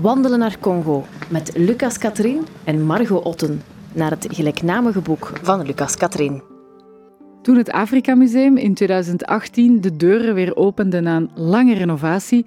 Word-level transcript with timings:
Wandelen 0.00 0.38
naar 0.38 0.58
Congo 0.58 1.04
met 1.28 1.56
Lucas 1.56 1.98
Katrien 1.98 2.46
en 2.64 2.82
Margot 2.82 3.24
Otten 3.24 3.62
naar 3.92 4.10
het 4.10 4.26
gelijknamige 4.30 5.00
boek 5.00 5.32
van 5.42 5.62
Lucas 5.62 5.96
Katrien. 5.96 6.42
Toen 7.42 7.56
het 7.56 7.70
Afrika 7.70 8.14
Museum 8.14 8.56
in 8.56 8.74
2018 8.74 9.80
de 9.80 9.96
deuren 9.96 10.34
weer 10.34 10.56
opende 10.56 11.00
na 11.00 11.16
een 11.16 11.30
lange 11.34 11.74
renovatie, 11.74 12.46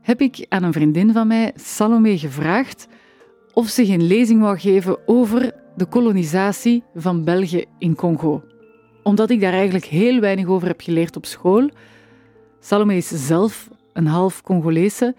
heb 0.00 0.20
ik 0.20 0.46
aan 0.48 0.62
een 0.62 0.72
vriendin 0.72 1.12
van 1.12 1.26
mij, 1.26 1.52
Salome, 1.54 2.18
gevraagd 2.18 2.86
of 3.52 3.68
ze 3.68 3.86
geen 3.86 4.06
lezing 4.06 4.40
wou 4.40 4.58
geven 4.58 4.98
over 5.06 5.52
de 5.76 5.86
kolonisatie 5.86 6.82
van 6.94 7.24
België 7.24 7.64
in 7.78 7.94
Congo. 7.94 8.42
Omdat 9.02 9.30
ik 9.30 9.40
daar 9.40 9.52
eigenlijk 9.52 9.84
heel 9.84 10.20
weinig 10.20 10.46
over 10.46 10.68
heb 10.68 10.80
geleerd 10.80 11.16
op 11.16 11.26
school. 11.26 11.70
Salome 12.60 12.96
is 12.96 13.26
zelf 13.26 13.68
een 13.92 14.06
half 14.06 14.42
Congolese 14.42 15.14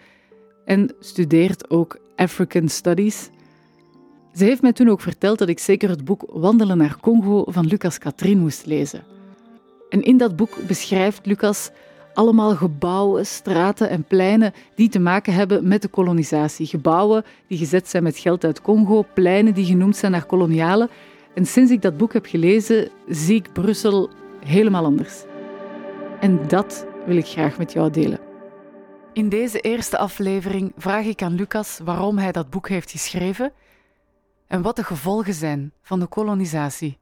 en 0.66 0.96
studeert 1.00 1.70
ook 1.70 1.98
African 2.16 2.70
Studies. 2.70 3.30
Ze 4.34 4.44
heeft 4.44 4.62
mij 4.62 4.74
toen 4.74 4.90
ook 4.90 5.02
verteld 5.02 5.40
dat 5.40 5.50
ik 5.50 5.60
zeker 5.60 5.90
het 5.90 6.06
boek 6.06 6.24
Wandelen 6.28 6.78
naar 6.78 6.98
Congo 7.02 7.46
van 7.48 7.66
Lucas 7.66 7.98
Katrien 7.98 8.40
moest 8.40 8.66
lezen. 8.66 9.04
En 9.90 10.02
in 10.02 10.18
dat 10.18 10.36
boek 10.36 10.58
beschrijft 10.68 11.26
Lucas 11.26 11.72
allemaal 12.14 12.56
gebouwen, 12.56 13.26
straten 13.26 13.90
en 13.90 14.04
pleinen 14.04 14.54
die 14.76 14.90
te 14.90 15.00
maken 15.00 15.34
hebben 15.34 15.68
met 15.68 15.82
de 15.82 15.88
kolonisatie. 15.88 16.66
Gebouwen 16.66 17.24
die 17.48 17.58
gezet 17.58 17.90
zijn 17.90 18.04
met 18.04 18.18
geld 18.18 18.44
uit 18.44 18.62
Congo, 18.62 19.06
pleinen 19.14 19.54
die 19.54 19.66
genoemd 19.66 19.96
zijn 19.96 20.12
naar 20.12 20.26
kolonialen. 20.26 20.90
En 21.34 21.46
sinds 21.46 21.72
ik 21.72 21.82
dat 21.82 21.98
boek 21.98 22.14
heb 22.14 22.26
gelezen, 22.26 22.90
zie 23.08 23.36
ik 23.36 23.54
Brussel 23.54 24.10
helemaal 24.46 24.86
anders. 24.86 25.24
En 26.20 26.40
dat 26.48 26.86
wil 27.06 27.18
ik 27.18 27.26
graag 27.26 27.58
met 27.58 27.74
jou 27.74 27.92
delen. 27.92 28.23
In 29.14 29.30
deze 29.30 29.60
eerste 29.60 29.98
aflevering 29.98 30.72
vraag 30.78 31.06
ik 31.06 31.22
aan 31.22 31.36
Lucas 31.36 31.80
waarom 31.84 32.18
hij 32.18 32.32
dat 32.32 32.50
boek 32.50 32.70
heeft 32.70 32.92
geschreven 32.92 33.52
en 34.48 34.62
wat 34.62 34.76
de 34.76 34.84
gevolgen 34.84 35.34
zijn 35.34 35.74
van 35.82 36.00
de 36.00 36.06
kolonisatie. 36.06 36.98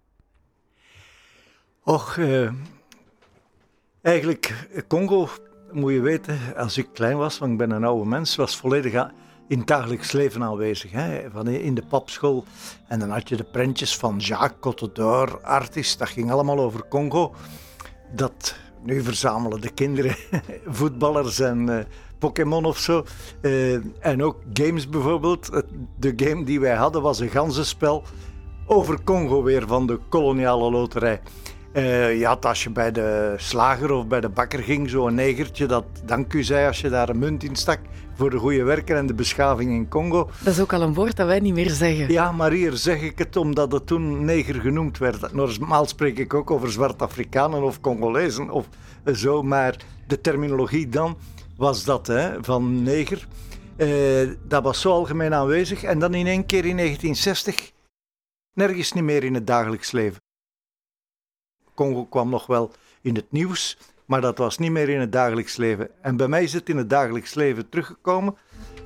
Och, 1.84 2.18
eh, 2.18 2.52
eigenlijk, 4.02 4.68
Congo, 4.88 5.30
moet 5.72 5.92
je 5.94 6.02
weten, 6.02 6.40
als 6.56 6.78
ik 6.78 6.88
klein 6.94 7.18
was, 7.18 7.38
want 7.38 7.52
ik 7.52 7.58
ben 7.58 7.72
een 7.72 7.84
oude 7.84 8.10
mens, 8.10 8.36
was 8.36 8.58
volledig 8.58 8.94
in 9.48 9.58
het 9.58 9.68
dagelijks 9.68 10.12
leven 10.12 10.44
aanwezig. 10.44 10.92
Hè? 10.92 11.32
Van 11.32 11.48
in 11.48 11.74
de 11.74 11.86
papschool. 11.86 12.44
En 12.88 13.00
dan 13.00 13.10
had 13.10 13.30
je 13.30 13.36
de 13.36 13.44
prentjes 13.44 13.98
van 13.98 14.18
Jacques 14.18 14.60
Cottedor, 14.60 15.42
artiest, 15.42 16.00
dat 16.00 16.10
ging 16.10 16.32
allemaal 16.32 16.60
over 16.60 16.88
Congo. 16.88 17.36
Dat 18.16 18.56
nu 18.84 19.02
verzamelen 19.02 19.62
de 19.62 19.70
kinderen 19.70 20.16
voetballers 20.66 21.40
en 21.40 21.68
uh, 21.68 21.80
Pokémon 22.22 22.66
of 22.66 22.78
zo. 22.78 23.04
Uh, 23.42 23.74
en 24.00 24.24
ook 24.24 24.38
games 24.54 24.90
bijvoorbeeld. 24.90 25.64
De 26.00 26.14
game 26.16 26.44
die 26.44 26.60
wij 26.60 26.76
hadden 26.76 27.02
was 27.02 27.20
een 27.20 27.30
ganzenspel 27.30 28.04
over 28.66 29.04
Congo 29.04 29.44
weer 29.44 29.68
van 29.68 29.88
de 29.88 30.00
koloniale 30.10 30.72
loterij. 30.72 31.22
Uh, 31.74 32.20
je 32.20 32.26
had 32.26 32.46
als 32.46 32.64
je 32.64 32.70
bij 32.70 32.92
de 32.92 33.34
slager 33.38 33.92
of 33.92 34.08
bij 34.08 34.22
de 34.22 34.30
bakker 34.30 34.60
ging, 34.60 34.90
zo'n 34.90 35.16
negertje 35.16 35.66
dat 35.66 35.86
dank 36.06 36.34
u 36.34 36.44
zei 36.44 36.68
als 36.68 36.82
je 36.82 36.90
daar 36.90 37.10
een 37.10 37.20
munt 37.20 37.44
in 37.44 37.56
stak 37.56 37.80
voor 38.14 38.30
de 38.30 38.38
goede 38.38 38.64
werken 38.64 38.98
en 38.98 39.06
de 39.06 39.14
beschaving 39.14 39.72
in 39.72 39.88
Congo. 39.88 40.30
Dat 40.44 40.54
is 40.54 40.60
ook 40.60 40.74
al 40.74 40.82
een 40.82 40.94
woord 40.94 41.16
dat 41.16 41.28
wij 41.28 41.40
niet 41.40 41.54
meer 41.54 41.70
zeggen. 41.70 42.12
Ja, 42.12 42.32
maar 42.32 42.52
hier 42.52 42.72
zeg 42.72 43.02
ik 43.02 43.18
het 43.18 43.36
omdat 43.36 43.72
het 43.72 43.88
toen 43.88 44.26
neger 44.26 44.56
genoemd 44.56 44.98
werd. 44.98 45.34
Normaal 45.34 45.86
spreek 45.86 46.18
ik 46.18 46.34
ook 46.34 46.52
over 46.52 46.72
zwart-Afrikanen 46.72 47.64
of 47.64 47.82
Congolezen 47.82 48.50
of 48.50 48.68
zo, 49.14 49.44
maar 49.44 49.76
de 50.08 50.22
terminologie 50.22 50.90
dan 50.90 51.18
was 51.62 51.84
dat 51.84 52.08
hè, 52.08 52.44
van 52.44 52.84
neger. 52.84 53.28
Uh, 53.78 54.32
dat 54.48 54.64
was 54.64 54.82
zo 54.82 54.92
algemeen 54.92 55.34
aanwezig 55.34 55.84
en 55.84 56.00
dan 56.00 56.14
in 56.14 56.28
één 56.28 56.46
keer 56.46 56.66
in 56.66 56.78
1960 56.78 57.72
nergens 58.54 58.92
niet 58.92 59.04
meer 59.04 59.24
in 59.24 59.34
het 59.34 59.48
dagelijks 59.48 59.92
leven. 59.92 60.22
Congo 61.74 62.06
kwam 62.06 62.30
nog 62.30 62.46
wel 62.46 62.72
in 63.02 63.16
het 63.16 63.32
nieuws, 63.32 63.78
maar 64.06 64.22
dat 64.22 64.38
was 64.38 64.58
niet 64.58 64.72
meer 64.72 64.90
in 64.90 65.00
het 65.00 65.12
dagelijks 65.12 65.56
leven. 65.58 65.90
En 66.02 66.18
bij 66.18 66.28
mij 66.28 66.44
is 66.44 66.54
het 66.54 66.70
in 66.70 66.78
het 66.78 66.90
dagelijks 66.90 67.34
leven 67.34 67.70
teruggekomen, 67.70 68.36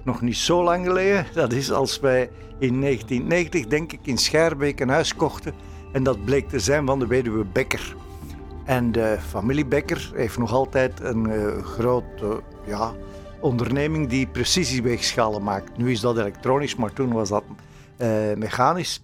nog 0.04 0.22
niet 0.22 0.38
zo 0.38 0.64
lang 0.64 0.86
geleden. 0.86 1.26
Dat 1.34 1.54
is 1.54 1.72
als 1.72 2.00
wij 2.00 2.30
in 2.60 2.82
1990, 2.82 3.66
denk 3.66 3.92
ik, 3.92 4.00
in 4.04 4.18
Schaarbeek 4.18 4.80
een 4.80 4.90
huis 4.90 5.16
kochten. 5.16 5.54
En 5.94 6.04
dat 6.04 6.26
bleek 6.26 6.50
te 6.50 6.60
zijn 6.60 6.86
van 6.86 7.00
de 7.00 7.08
weduwe 7.08 7.46
Becker. 7.46 7.96
En 8.66 8.92
de 8.92 9.18
familie 9.28 9.66
Becker 9.66 10.12
heeft 10.16 10.38
nog 10.38 10.52
altijd 10.52 11.00
een 11.00 11.30
uh, 11.30 11.64
grote 11.64 12.42
ja, 12.68 12.94
onderneming 13.40 14.10
die 14.10 14.28
precisieweegschalen 14.28 15.44
maakt. 15.44 15.78
Nu 15.78 15.92
is 15.92 16.00
dat 16.00 16.18
elektronisch, 16.18 16.76
maar 16.76 16.94
toen 16.94 17.14
was 17.14 17.30
dat 17.30 17.44
uh, 17.98 18.34
mechanisch. 18.34 19.02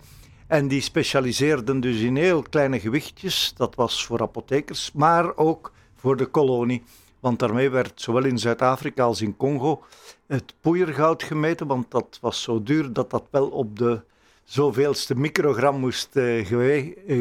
En 0.47 0.67
die 0.67 0.81
specialiseerden 0.81 1.79
dus 1.79 1.99
in 1.99 2.15
heel 2.15 2.41
kleine 2.41 2.79
gewichtjes. 2.79 3.53
Dat 3.55 3.75
was 3.75 4.05
voor 4.05 4.21
apothekers, 4.21 4.91
maar 4.93 5.37
ook 5.37 5.71
voor 5.95 6.17
de 6.17 6.25
kolonie. 6.25 6.83
Want 7.19 7.39
daarmee 7.39 7.69
werd 7.69 8.01
zowel 8.01 8.23
in 8.23 8.37
Zuid-Afrika 8.37 9.03
als 9.03 9.21
in 9.21 9.37
Congo 9.37 9.83
het 10.27 10.53
poeiergoud 10.61 11.23
gemeten. 11.23 11.67
Want 11.67 11.91
dat 11.91 12.17
was 12.21 12.41
zo 12.41 12.63
duur 12.63 12.93
dat 12.93 13.09
dat 13.09 13.23
wel 13.29 13.47
op 13.47 13.77
de 13.79 14.01
zoveelste 14.43 15.15
microgram 15.15 15.79
moest 15.79 16.15
uh, 16.15 16.45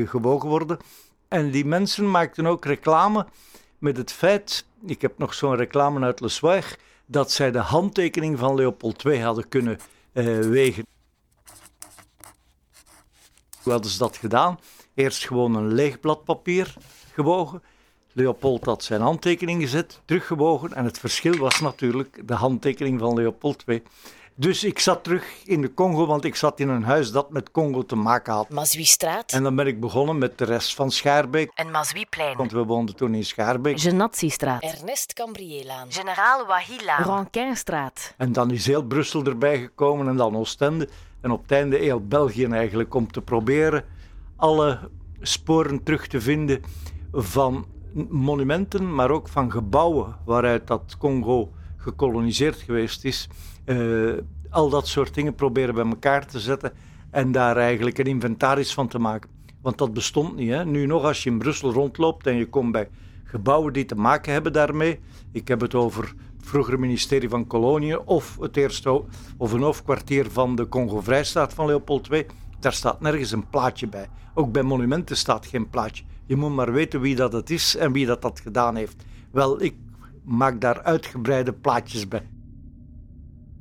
gewogen 0.09 0.49
worden. 0.49 0.79
En 1.31 1.51
die 1.51 1.65
mensen 1.65 2.11
maakten 2.11 2.47
ook 2.47 2.65
reclame 2.65 3.27
met 3.79 3.97
het 3.97 4.13
feit, 4.13 4.67
ik 4.87 5.01
heb 5.03 5.19
nog 5.19 5.35
zo'n 5.35 5.57
reclame 5.57 6.05
uit 6.05 6.21
Le 6.21 6.29
Soir, 6.29 6.77
dat 7.07 7.33
zij 7.33 7.51
de 7.51 7.59
handtekening 7.59 8.39
van 8.39 8.55
Leopold 8.55 9.05
II 9.05 9.23
hadden 9.23 9.49
kunnen 9.49 9.79
uh, 10.13 10.41
wegen. 10.41 10.87
Hoe 13.63 13.73
hadden 13.73 13.91
ze 13.91 13.99
dat 13.99 14.17
gedaan? 14.17 14.59
Eerst 14.95 15.27
gewoon 15.27 15.55
een 15.55 15.73
leeg 15.73 16.01
blad 16.01 16.25
papier 16.25 16.75
gewogen. 17.13 17.63
Leopold 18.13 18.65
had 18.65 18.85
zijn 18.85 19.01
handtekening 19.01 19.63
gezet, 19.63 20.01
teruggewogen. 20.05 20.73
En 20.73 20.85
het 20.85 20.99
verschil 20.99 21.37
was 21.37 21.61
natuurlijk 21.61 22.29
de 22.29 22.35
handtekening 22.35 23.01
van 23.01 23.15
Leopold 23.15 23.65
II. 23.67 23.83
Dus 24.35 24.65
ik 24.65 24.79
zat 24.79 25.05
terug 25.05 25.25
in 25.45 25.61
de 25.61 25.75
Congo, 25.75 26.07
want 26.07 26.25
ik 26.25 26.35
zat 26.35 26.61
in 26.61 26.69
een 26.69 26.83
huis 26.83 27.13
dat 27.13 27.31
met 27.31 27.51
Congo 27.51 27.85
te 27.85 27.97
maken 27.97 28.33
had. 28.33 28.49
Mazwie-straat. 28.49 29.33
En 29.33 29.43
dan 29.43 29.57
ben 29.57 29.67
ik 29.67 29.81
begonnen 29.81 30.19
met 30.19 30.39
de 30.39 30.45
rest 30.45 30.75
van 30.75 30.91
Schaarbeek. 30.91 31.51
En 31.55 31.71
Mazwieplein. 31.71 32.37
Want 32.37 32.53
we 32.53 32.65
woonden 32.65 32.97
toen 32.97 33.15
in 33.15 33.25
Schaarbeek. 33.25 33.81
Genatiestraat. 33.81 34.63
Ernest 34.63 35.13
Cambrielaan. 35.13 35.93
Generaal 35.93 36.47
Wahila. 36.47 37.03
Rankinstraat. 37.03 38.15
En 38.17 38.33
dan 38.33 38.51
is 38.51 38.67
heel 38.67 38.83
Brussel 38.83 39.25
erbij 39.25 39.59
gekomen 39.59 40.09
en 40.09 40.17
dan 40.17 40.37
Oostende. 40.37 40.89
En 41.21 41.31
op 41.31 41.43
het 41.43 41.53
einde 41.53 41.77
heel 41.77 42.07
België 42.07 42.47
eigenlijk 42.47 42.95
om 42.95 43.13
te 43.13 43.21
proberen 43.21 43.85
alle 44.37 44.91
sporen 45.21 45.83
terug 45.83 46.07
te 46.07 46.21
vinden 46.21 46.63
van 47.13 47.67
monumenten, 48.09 48.95
maar 48.95 49.11
ook 49.11 49.29
van 49.29 49.51
gebouwen 49.51 50.17
waaruit 50.25 50.67
dat 50.67 50.97
Congo 50.99 51.53
gekoloniseerd 51.77 52.57
geweest 52.57 53.05
is. 53.05 53.29
Uh, 53.71 54.19
al 54.51 54.69
dat 54.69 54.89
soort 54.89 55.15
dingen 55.15 55.35
proberen 55.35 55.75
bij 55.75 55.87
elkaar 55.87 56.27
te 56.27 56.41
zetten 56.41 56.73
en 57.11 57.33
daar 57.33 57.57
eigenlijk 57.57 57.99
een 57.99 58.07
inventaris 58.07 58.75
van 58.75 58.89
te 58.89 58.99
maken. 58.99 59.31
Want 59.63 59.79
dat 59.79 59.93
bestond 59.93 60.37
niet. 60.37 60.51
Hè? 60.51 60.65
Nu 60.65 60.87
nog, 60.87 61.05
als 61.05 61.23
je 61.23 61.31
in 61.31 61.39
Brussel 61.39 61.73
rondloopt 61.73 62.27
en 62.27 62.37
je 62.37 62.49
komt 62.49 62.73
bij 62.73 62.89
gebouwen 63.25 63.73
die 63.73 63.85
te 63.85 63.95
maken 63.95 64.33
hebben 64.33 64.53
daarmee. 64.53 65.01
Ik 65.33 65.49
heb 65.49 65.61
het 65.61 65.75
over 65.75 66.15
vroegere 66.41 66.79
ministerie 66.79 67.29
van 67.29 67.47
Koloniën 67.47 67.99
of 67.99 68.37
het 68.41 68.57
eerste 68.57 69.03
of 69.37 69.53
een 69.53 69.63
hoofdkwartier 69.63 70.31
van 70.31 70.57
de 70.57 70.69
Congo-Vrijstaat 70.69 71.55
van 71.55 71.67
Leopold 71.67 72.13
II. 72.13 72.27
Daar 72.61 72.73
staat 72.73 73.01
nergens 73.01 73.31
een 73.31 73.49
plaatje 73.49 73.89
bij. 73.89 74.09
Ook 74.35 74.53
bij 74.53 74.63
monumenten 74.63 75.17
staat 75.17 75.47
geen 75.47 75.71
plaatje. 75.71 76.05
Je 76.27 76.37
moet 76.37 76.55
maar 76.55 76.73
weten 76.73 77.01
wie 77.01 77.17
dat 77.17 77.33
het 77.33 77.51
is 77.51 77.77
en 77.77 77.93
wie 77.93 78.07
dat, 78.07 78.23
dat 78.23 78.41
gedaan 78.41 78.77
heeft. 78.77 79.05
Wel, 79.31 79.63
ik 79.63 79.75
maak 80.25 80.61
daar 80.61 80.83
uitgebreide 80.83 81.53
plaatjes 81.53 82.09
bij. 82.09 82.27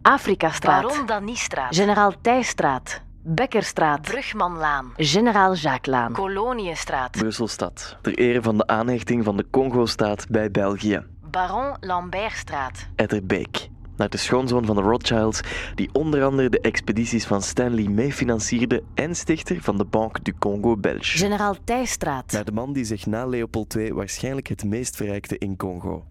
Afrikastraat. 0.01 0.81
Baron 0.81 1.05
Daniestraat. 1.05 1.75
Generaal 1.75 2.13
Thijstraat. 2.21 3.01
Bekkerstraat. 3.23 4.01
Brugmanlaan. 4.01 4.93
Generaal 4.97 5.55
Jacqueslaan. 5.55 6.13
Koloniëstraat. 6.13 7.11
Brusselstad. 7.11 7.97
Ter 8.01 8.17
ere 8.17 8.41
van 8.41 8.57
de 8.57 8.67
aanhechting 8.67 9.23
van 9.23 9.37
de 9.37 9.45
Congo-staat 9.51 10.25
bij 10.29 10.51
België. 10.51 11.05
Baron 11.31 11.75
Lambertstraat. 11.79 12.87
Etterbeek. 12.95 13.69
Naar 13.95 14.09
de 14.09 14.17
schoonzoon 14.17 14.65
van 14.65 14.75
de 14.75 14.81
Rothschilds, 14.81 15.41
die 15.75 15.89
onder 15.93 16.23
andere 16.23 16.49
de 16.49 16.61
expedities 16.61 17.25
van 17.25 17.41
Stanley 17.41 17.87
meefinancierde 17.87 18.83
en 18.93 19.15
stichter 19.15 19.61
van 19.61 19.77
de 19.77 19.85
Banque 19.85 20.21
du 20.23 20.33
Congo 20.39 20.77
Belge. 20.77 21.17
Generaal 21.17 21.55
Thijstraat. 21.63 22.31
Naar 22.31 22.45
de 22.45 22.51
man 22.51 22.73
die 22.73 22.83
zich 22.83 23.05
na 23.05 23.25
Leopold 23.25 23.75
II 23.75 23.93
waarschijnlijk 23.93 24.47
het 24.47 24.63
meest 24.63 24.95
verrijkte 24.95 25.37
in 25.37 25.57
Congo. 25.57 26.05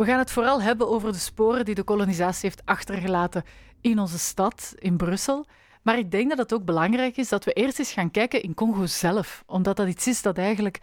We 0.00 0.06
gaan 0.06 0.18
het 0.18 0.30
vooral 0.30 0.62
hebben 0.62 0.88
over 0.88 1.12
de 1.12 1.18
sporen 1.18 1.64
die 1.64 1.74
de 1.74 1.82
kolonisatie 1.82 2.48
heeft 2.48 2.62
achtergelaten 2.64 3.44
in 3.80 3.98
onze 3.98 4.18
stad, 4.18 4.74
in 4.78 4.96
Brussel. 4.96 5.46
Maar 5.82 5.98
ik 5.98 6.10
denk 6.10 6.28
dat 6.28 6.38
het 6.38 6.52
ook 6.52 6.64
belangrijk 6.64 7.16
is 7.16 7.28
dat 7.28 7.44
we 7.44 7.52
eerst 7.52 7.78
eens 7.78 7.92
gaan 7.92 8.10
kijken 8.10 8.42
in 8.42 8.54
Congo 8.54 8.86
zelf, 8.86 9.42
omdat 9.46 9.76
dat 9.76 9.88
iets 9.88 10.06
is 10.06 10.22
dat 10.22 10.38
eigenlijk 10.38 10.80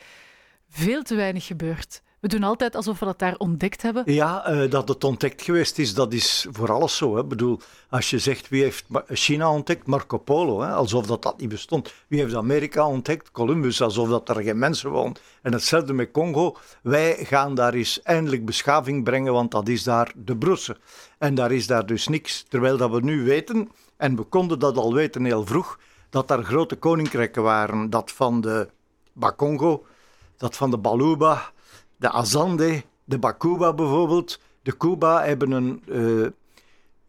veel 0.70 1.04
te 1.04 1.16
weinig 1.16 1.46
gebeurt. 1.46 2.02
We 2.20 2.28
doen 2.28 2.44
altijd 2.44 2.76
alsof 2.76 3.00
we 3.00 3.06
dat 3.06 3.20
daar 3.20 3.36
ontdekt 3.38 3.82
hebben. 3.82 4.14
Ja, 4.14 4.46
eh, 4.46 4.70
dat 4.70 4.88
het 4.88 5.04
ontdekt 5.04 5.42
geweest 5.42 5.80
is, 5.80 5.94
dat 5.94 6.14
is 6.14 6.48
voor 6.52 6.72
alles 6.72 6.98
zo. 6.98 7.18
Ik 7.18 7.28
bedoel, 7.28 7.60
als 7.90 8.10
je 8.10 8.20
zegt 8.20 8.50
wie 8.50 8.64
heeft 8.64 8.86
China 9.08 9.52
ontdekt, 9.52 9.88
Marco 9.88 10.18
Polo, 10.18 10.62
hè, 10.62 10.72
alsof 10.72 11.06
dat, 11.06 11.22
dat 11.22 11.40
niet 11.40 11.50
bestond. 11.50 11.94
Wie 12.08 12.20
heeft 12.20 12.36
Amerika 12.36 12.88
ontdekt? 12.88 13.32
Columbus, 13.32 13.82
alsof 13.82 14.10
dat 14.10 14.30
er 14.30 14.44
geen 14.44 14.60
mensen 14.60 14.90
wonen. 14.90 15.16
En 15.42 15.54
hetzelfde 15.54 15.94
met 15.94 16.12
Congo. 16.12 16.56
Wij 16.82 17.16
gaan 17.26 17.56
daar 17.56 17.74
eens 17.74 18.02
eindelijk 18.02 18.46
beschaving 18.46 19.04
brengen, 19.04 19.34
want 19.34 19.52
dat 19.52 19.68
is 19.68 19.84
daar 19.84 20.12
de 20.16 20.38
brosse. 20.38 20.78
En 21.18 21.36
daar 21.36 21.52
is 21.52 21.68
daar 21.68 21.86
dus 21.86 22.08
niks. 22.08 22.46
Terwijl 22.50 22.78
dat 22.78 22.92
we 22.92 23.02
nu 23.02 23.24
weten, 23.24 23.72
en 23.98 24.16
we 24.16 24.24
konden 24.24 24.60
dat 24.60 24.78
al 24.78 24.94
weten 24.94 25.26
heel 25.26 25.46
vroeg, 25.46 25.80
dat 26.10 26.28
daar 26.28 26.44
grote 26.44 26.76
koninkrijken 26.76 27.44
waren. 27.44 27.90
Dat 27.90 28.12
van 28.12 28.42
de 28.42 28.70
Bakongo, 29.14 29.86
dat 30.38 30.56
van 30.56 30.72
de 30.72 30.78
Baluba, 30.78 31.52
de 31.98 32.12
Azande, 32.12 32.84
de 33.04 33.20
Bakuba 33.20 33.74
bijvoorbeeld. 33.74 34.40
De 34.62 34.78
Cuba 34.78 35.24
hebben 35.24 35.52
een 35.52 35.84
uh, 35.86 36.28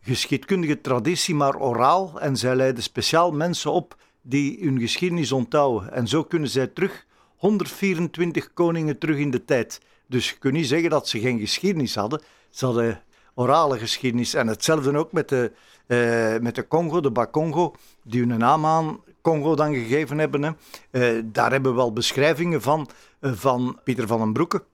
geschiedkundige 0.00 0.80
traditie, 0.80 1.34
maar 1.34 1.56
oraal. 1.56 2.20
En 2.20 2.36
zij 2.36 2.56
leiden 2.56 2.82
speciaal 2.82 3.32
mensen 3.32 3.72
op 3.72 3.96
die 4.22 4.58
hun 4.60 4.80
geschiedenis 4.80 5.32
onthouden. 5.32 5.92
En 5.92 6.08
zo 6.08 6.24
kunnen 6.24 6.48
zij 6.48 6.66
terug 6.66 7.06
124 7.36 8.52
koningen 8.52 8.98
terug 8.98 9.16
in 9.16 9.30
de 9.30 9.44
tijd. 9.44 9.80
Dus 10.06 10.30
je 10.30 10.38
kunt 10.38 10.54
niet 10.54 10.66
zeggen 10.66 10.90
dat 10.90 11.08
ze 11.08 11.20
geen 11.20 11.38
geschiedenis 11.38 11.94
hadden. 11.94 12.20
Ze 12.50 12.64
hadden 12.64 13.02
orale 13.34 13.78
geschiedenis. 13.78 14.34
En 14.34 14.46
hetzelfde 14.46 14.96
ook 14.96 15.12
met 15.12 15.28
de, 15.28 15.52
uh, 15.86 16.42
met 16.42 16.54
de 16.54 16.68
Congo, 16.68 17.00
de 17.00 17.10
Bakongo, 17.10 17.74
die 18.04 18.24
hun 18.24 18.38
naam 18.38 18.66
aan 18.66 19.00
Congo 19.22 19.54
dan 19.54 19.74
gegeven 19.74 20.18
hebben. 20.18 20.42
Hè. 20.42 20.50
Uh, 20.90 21.22
daar 21.24 21.50
hebben 21.50 21.70
we 21.70 21.76
wel 21.76 21.92
beschrijvingen 21.92 22.62
van, 22.62 22.88
van 23.20 23.78
Pieter 23.84 24.06
van 24.06 24.18
den 24.18 24.32
Broeke, 24.32 24.64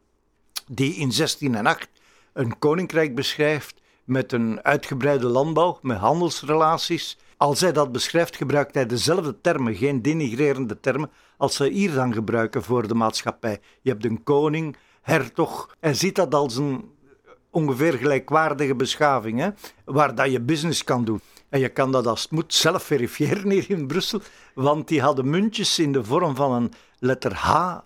die 0.66 0.90
in 0.90 1.12
1608 1.16 1.88
een 2.32 2.58
koninkrijk 2.58 3.14
beschrijft 3.14 3.80
met 4.04 4.32
een 4.32 4.62
uitgebreide 4.62 5.26
landbouw, 5.26 5.78
met 5.82 5.98
handelsrelaties. 5.98 7.18
Als 7.36 7.60
hij 7.60 7.72
dat 7.72 7.92
beschrijft, 7.92 8.36
gebruikt 8.36 8.74
hij 8.74 8.86
dezelfde 8.86 9.40
termen, 9.40 9.74
geen 9.74 10.02
denigrerende 10.02 10.80
termen, 10.80 11.10
als 11.36 11.56
ze 11.56 11.68
hier 11.68 11.92
dan 11.92 12.12
gebruiken 12.12 12.62
voor 12.62 12.88
de 12.88 12.94
maatschappij. 12.94 13.60
Je 13.80 13.90
hebt 13.90 14.04
een 14.04 14.22
koning, 14.22 14.76
hertog. 15.02 15.76
Hij 15.80 15.94
ziet 15.94 16.14
dat 16.14 16.34
als 16.34 16.56
een 16.56 16.92
ongeveer 17.50 17.92
gelijkwaardige 17.92 18.74
beschaving, 18.74 19.38
hè, 19.38 19.48
waar 19.84 20.14
dat 20.14 20.30
je 20.30 20.40
business 20.40 20.84
kan 20.84 21.04
doen. 21.04 21.20
En 21.48 21.60
je 21.60 21.68
kan 21.68 21.92
dat 21.92 22.06
als 22.06 22.22
het 22.22 22.30
moet 22.30 22.54
zelf 22.54 22.82
verifiëren 22.82 23.50
hier 23.50 23.70
in 23.70 23.86
Brussel, 23.86 24.20
want 24.54 24.88
die 24.88 25.00
hadden 25.00 25.30
muntjes 25.30 25.78
in 25.78 25.92
de 25.92 26.04
vorm 26.04 26.36
van 26.36 26.52
een 26.52 26.72
letter 26.98 27.34
H, 27.34 27.78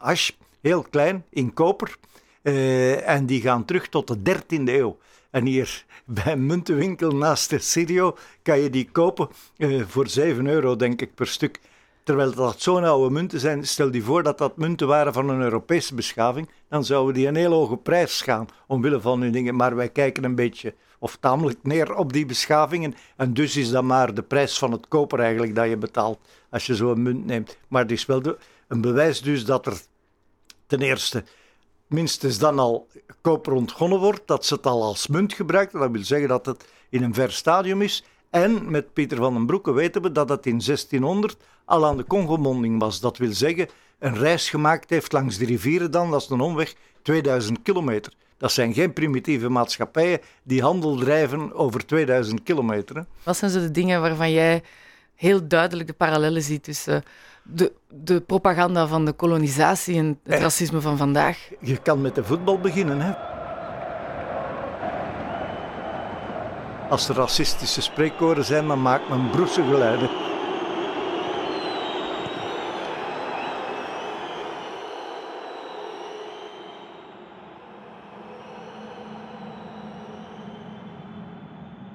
heel 0.61 0.83
klein, 0.91 1.25
in 1.31 1.55
koper. 1.55 1.97
Uh, 2.43 3.09
en 3.09 3.27
die 3.27 3.41
gaan 3.41 3.65
terug 3.65 3.89
tot 3.89 4.07
de 4.07 4.35
13e 4.35 4.65
eeuw. 4.65 4.99
En 5.31 5.47
hier 5.47 5.85
bij 6.05 6.33
een 6.33 6.47
muntenwinkel 6.47 7.11
naast 7.11 7.51
de 7.51 7.59
Sirio 7.59 8.17
kan 8.43 8.59
je 8.59 8.71
die 8.71 8.91
kopen 8.91 9.29
uh, 9.57 9.85
voor 9.87 10.09
7 10.09 10.47
euro, 10.47 10.77
denk 10.77 11.01
ik, 11.01 11.15
per 11.15 11.27
stuk. 11.27 11.61
Terwijl 12.03 12.35
dat 12.35 12.61
zo'n 12.61 12.85
oude 12.85 13.11
munten 13.11 13.41
zijn, 13.41 13.67
stel 13.67 13.93
je 13.93 14.03
voor 14.03 14.23
dat 14.23 14.39
dat 14.39 14.57
munten 14.57 14.87
waren 14.87 15.13
van 15.13 15.29
een 15.29 15.41
Europese 15.41 15.95
beschaving, 15.95 16.49
dan 16.69 16.85
zouden 16.85 17.15
die 17.15 17.27
een 17.27 17.37
heel 17.37 17.53
hoge 17.53 17.77
prijs 17.77 18.21
gaan 18.21 18.49
omwille 18.67 19.01
van 19.01 19.21
hun 19.21 19.33
dingen. 19.33 19.57
Maar 19.57 19.77
wij 19.77 19.89
kijken 19.89 20.25
een 20.25 20.35
beetje 20.35 20.75
of 20.99 21.17
tamelijk 21.17 21.59
neer 21.63 21.95
op 21.95 22.13
die 22.13 22.27
beschavingen. 22.27 22.95
En 23.17 23.35
dus 23.35 23.57
is 23.57 23.71
dat 23.71 23.83
maar 23.83 24.15
de 24.15 24.23
prijs 24.23 24.59
van 24.59 24.73
het 24.73 24.89
koper 24.89 25.21
eigenlijk 25.21 25.55
dat 25.55 25.69
je 25.69 25.77
betaalt 25.77 26.19
als 26.51 26.67
je 26.67 26.75
zo'n 26.75 27.03
munt 27.03 27.27
neemt. 27.27 27.59
Maar 27.69 27.83
het 27.83 27.91
is 27.91 28.07
wel 28.07 28.23
een 28.69 28.81
bewijs 28.81 29.23
dus 29.23 29.45
dat 29.45 29.67
er 29.67 29.81
ten 30.67 30.81
eerste 30.81 31.25
minstens 31.89 32.39
dan 32.39 32.59
al 32.59 32.87
koper 33.21 33.53
ontgonnen 33.53 33.99
wordt, 33.99 34.23
dat 34.27 34.47
ze 34.47 34.55
het 34.55 34.67
al 34.67 34.83
als 34.83 35.07
munt 35.07 35.33
gebruiken. 35.33 35.81
Dat 35.81 35.91
wil 35.91 36.05
zeggen 36.05 36.29
dat 36.29 36.47
het 36.47 36.65
in 36.89 37.03
een 37.03 37.15
ver 37.15 37.33
stadium 37.33 37.83
is. 37.83 38.05
En 38.31 38.71
met 38.71 38.93
Pieter 38.93 39.17
van 39.17 39.35
den 39.35 39.47
Broeke 39.47 39.73
weten 39.73 40.03
we 40.03 40.13
dat 40.13 40.29
het 40.29 40.47
in 40.47 40.61
1600 40.65 41.37
al 41.65 41.87
aan 41.87 41.97
de 41.97 42.05
Congomonding 42.05 42.81
was. 42.81 43.01
Dat 43.01 43.17
wil 43.17 43.33
zeggen, 43.33 43.69
een 43.99 44.17
reis 44.17 44.51
gemaakt 44.51 44.91
heeft 44.91 45.13
langs 45.13 45.39
de 45.39 45.45
rivieren 45.45 45.91
dan, 45.91 46.11
dat 46.11 46.23
is 46.23 46.29
een 46.29 46.41
omweg, 46.41 46.75
2000 47.03 47.63
kilometer. 47.63 48.13
Dat 48.37 48.53
zijn 48.53 48.75
geen 48.75 48.93
primitieve 48.93 49.49
maatschappijen 49.49 50.21
die 50.43 50.63
handel 50.63 50.97
drijven 50.97 51.53
over 51.55 51.87
2000 51.87 52.43
kilometer. 52.43 53.07
Wat 53.23 53.37
zijn 53.37 53.51
zo 53.51 53.61
de 53.61 53.71
dingen 53.71 54.01
waarvan 54.01 54.33
jij 54.33 54.63
heel 55.15 55.49
duidelijk 55.49 55.89
de 55.89 55.95
parallellen 55.95 56.43
ziet 56.43 56.63
tussen 56.63 57.03
de, 57.51 57.73
de 57.89 58.21
propaganda 58.21 58.87
van 58.87 59.05
de 59.05 59.13
kolonisatie 59.13 59.97
en 59.97 60.21
het 60.23 60.41
racisme 60.41 60.81
van 60.81 60.97
vandaag? 60.97 61.51
Je 61.61 61.77
kan 61.77 62.01
met 62.01 62.15
de 62.15 62.25
voetbal 62.25 62.59
beginnen, 62.59 63.01
hè. 63.01 63.13
Als 66.91 67.09
er 67.09 67.15
racistische 67.15 67.83
spreekkoren 67.83 68.45
zijn, 68.45 68.67
dan 68.67 68.83
maakt 68.83 69.09
men 69.09 69.31
broese 69.31 69.63
geluiden. 69.63 70.09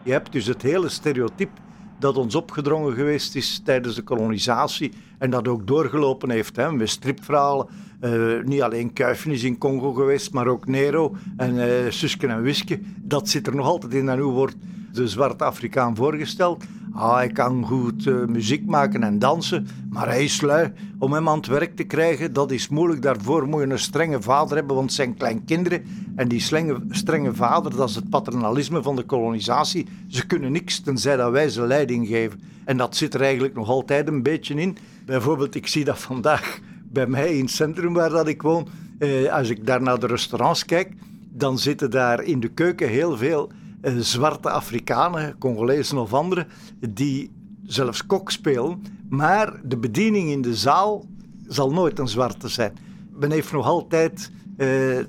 Je 0.03 0.11
hebt 0.11 0.31
dus 0.31 0.45
het 0.45 0.61
hele 0.61 0.89
stereotype 0.89 1.61
dat 2.03 2.17
ons 2.17 2.35
opgedrongen 2.35 2.93
geweest 2.93 3.35
is 3.35 3.61
tijdens 3.63 3.95
de 3.95 4.01
kolonisatie 4.01 4.91
en 5.17 5.29
dat 5.29 5.47
ook 5.47 5.67
doorgelopen 5.67 6.29
heeft. 6.29 6.55
Hè, 6.55 6.71
met 6.71 6.89
stripverhalen. 6.89 7.67
Uh, 8.01 8.43
niet 8.43 8.61
alleen 8.61 8.93
Kuifen 8.93 9.31
is 9.31 9.43
in 9.43 9.57
Congo 9.57 9.93
geweest, 9.93 10.33
maar 10.33 10.47
ook 10.47 10.67
Nero 10.67 11.15
en 11.37 11.55
uh, 11.55 11.65
Susken 11.89 12.29
en 12.29 12.41
Wiske. 12.41 12.79
Dat 13.01 13.29
zit 13.29 13.47
er 13.47 13.55
nog 13.55 13.65
altijd 13.65 13.93
in 13.93 14.09
en 14.09 14.17
nu 14.17 14.23
wordt 14.23 14.55
de 14.91 15.07
zwarte 15.07 15.43
Afrikaan 15.43 15.95
voorgesteld. 15.95 16.63
Ah, 16.93 17.15
hij 17.15 17.27
kan 17.27 17.65
goed 17.65 18.05
uh, 18.05 18.25
muziek 18.25 18.65
maken 18.65 19.03
en 19.03 19.19
dansen, 19.19 19.67
maar 19.89 20.07
hij 20.07 20.23
is 20.23 20.41
lui. 20.41 20.71
Om 20.99 21.13
hem 21.13 21.29
aan 21.29 21.37
het 21.37 21.47
werk 21.47 21.75
te 21.75 21.83
krijgen, 21.83 22.33
dat 22.33 22.51
is 22.51 22.67
moeilijk. 22.67 23.01
Daarvoor 23.01 23.47
moet 23.47 23.61
je 23.61 23.69
een 23.69 23.79
strenge 23.79 24.21
vader 24.21 24.57
hebben, 24.57 24.75
want 24.75 24.87
het 24.87 24.95
zijn 24.95 25.17
kleinkinderen. 25.17 25.83
En 26.15 26.27
die 26.27 26.39
strenge, 26.39 26.79
strenge 26.89 27.33
vader, 27.33 27.75
dat 27.75 27.89
is 27.89 27.95
het 27.95 28.09
paternalisme 28.09 28.81
van 28.81 28.95
de 28.95 29.03
kolonisatie. 29.03 29.87
Ze 30.07 30.25
kunnen 30.25 30.51
niks 30.51 30.79
tenzij 30.79 31.15
dat 31.15 31.31
wij 31.31 31.49
ze 31.49 31.61
leiding 31.61 32.07
geven. 32.07 32.41
En 32.65 32.77
dat 32.77 32.95
zit 32.95 33.13
er 33.13 33.21
eigenlijk 33.21 33.55
nog 33.55 33.69
altijd 33.69 34.07
een 34.07 34.23
beetje 34.23 34.55
in. 34.55 34.77
Bijvoorbeeld, 35.05 35.55
ik 35.55 35.67
zie 35.67 35.85
dat 35.85 35.99
vandaag 35.99 36.59
bij 36.91 37.07
mij 37.07 37.37
in 37.37 37.43
het 37.43 37.51
centrum 37.51 37.93
waar 37.93 38.09
dat 38.09 38.27
ik 38.27 38.41
woon. 38.41 38.67
Eh, 38.99 39.33
als 39.33 39.49
ik 39.49 39.65
daar 39.65 39.81
naar 39.81 39.99
de 39.99 40.07
restaurants 40.07 40.65
kijk, 40.65 40.91
dan 41.29 41.59
zitten 41.59 41.91
daar 41.91 42.23
in 42.23 42.39
de 42.39 42.49
keuken 42.49 42.89
heel 42.89 43.17
veel 43.17 43.51
eh, 43.83 43.97
zwarte 43.97 44.49
Afrikanen, 44.49 45.37
Congolezen 45.37 45.97
of 45.97 46.13
anderen, 46.13 46.47
die 46.89 47.31
zelfs 47.63 48.05
kok 48.05 48.31
spelen. 48.31 48.81
Maar 49.09 49.61
de 49.63 49.77
bediening 49.77 50.29
in 50.29 50.41
de 50.41 50.55
zaal 50.55 51.05
zal 51.47 51.71
nooit 51.71 51.99
een 51.99 52.07
zwarte 52.07 52.47
zijn. 52.47 52.73
Men 53.11 53.31
heeft 53.31 53.51
nog 53.51 53.65
altijd 53.65 54.31
eh, 54.57 54.99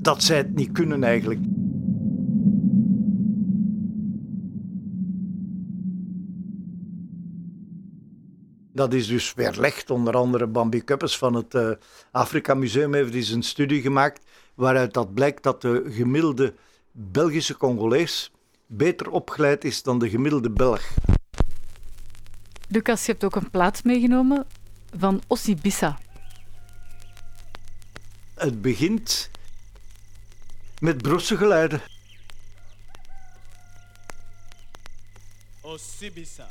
dat 0.00 0.22
zij 0.22 0.36
het 0.36 0.54
niet 0.54 0.72
kunnen 0.72 1.04
eigenlijk. 1.04 1.40
Dat 8.72 8.92
is 8.92 9.06
dus 9.06 9.34
weerlegd. 9.34 9.90
Onder 9.90 10.16
andere 10.16 10.46
Bambi 10.46 10.82
Kuppes 10.84 11.18
van 11.18 11.34
het 11.34 11.54
uh, 11.54 11.70
Afrika 12.10 12.54
Museum 12.54 12.94
heeft 12.94 13.14
eens 13.14 13.30
een 13.30 13.42
studie 13.42 13.80
gemaakt 13.80 14.24
waaruit 14.54 14.94
dat 14.94 15.14
blijkt 15.14 15.42
dat 15.42 15.62
de 15.62 15.84
gemiddelde 15.88 16.54
Belgische 16.98 17.56
Congolees 17.56 18.30
beter 18.66 19.10
opgeleid 19.10 19.64
is 19.64 19.82
dan 19.82 19.98
de 19.98 20.08
gemiddelde 20.08 20.50
Belg. 20.50 20.94
Lucas, 22.68 23.06
je 23.06 23.12
hebt 23.12 23.24
ook 23.24 23.36
een 23.36 23.50
plaat 23.50 23.84
meegenomen 23.84 24.46
van 24.98 25.22
Ossibissa. 25.26 25.98
Het 28.34 28.62
begint 28.62 29.30
met 30.80 31.02
brosse 31.02 31.36
geluiden. 31.36 31.82
Ossibissa. 35.60 36.50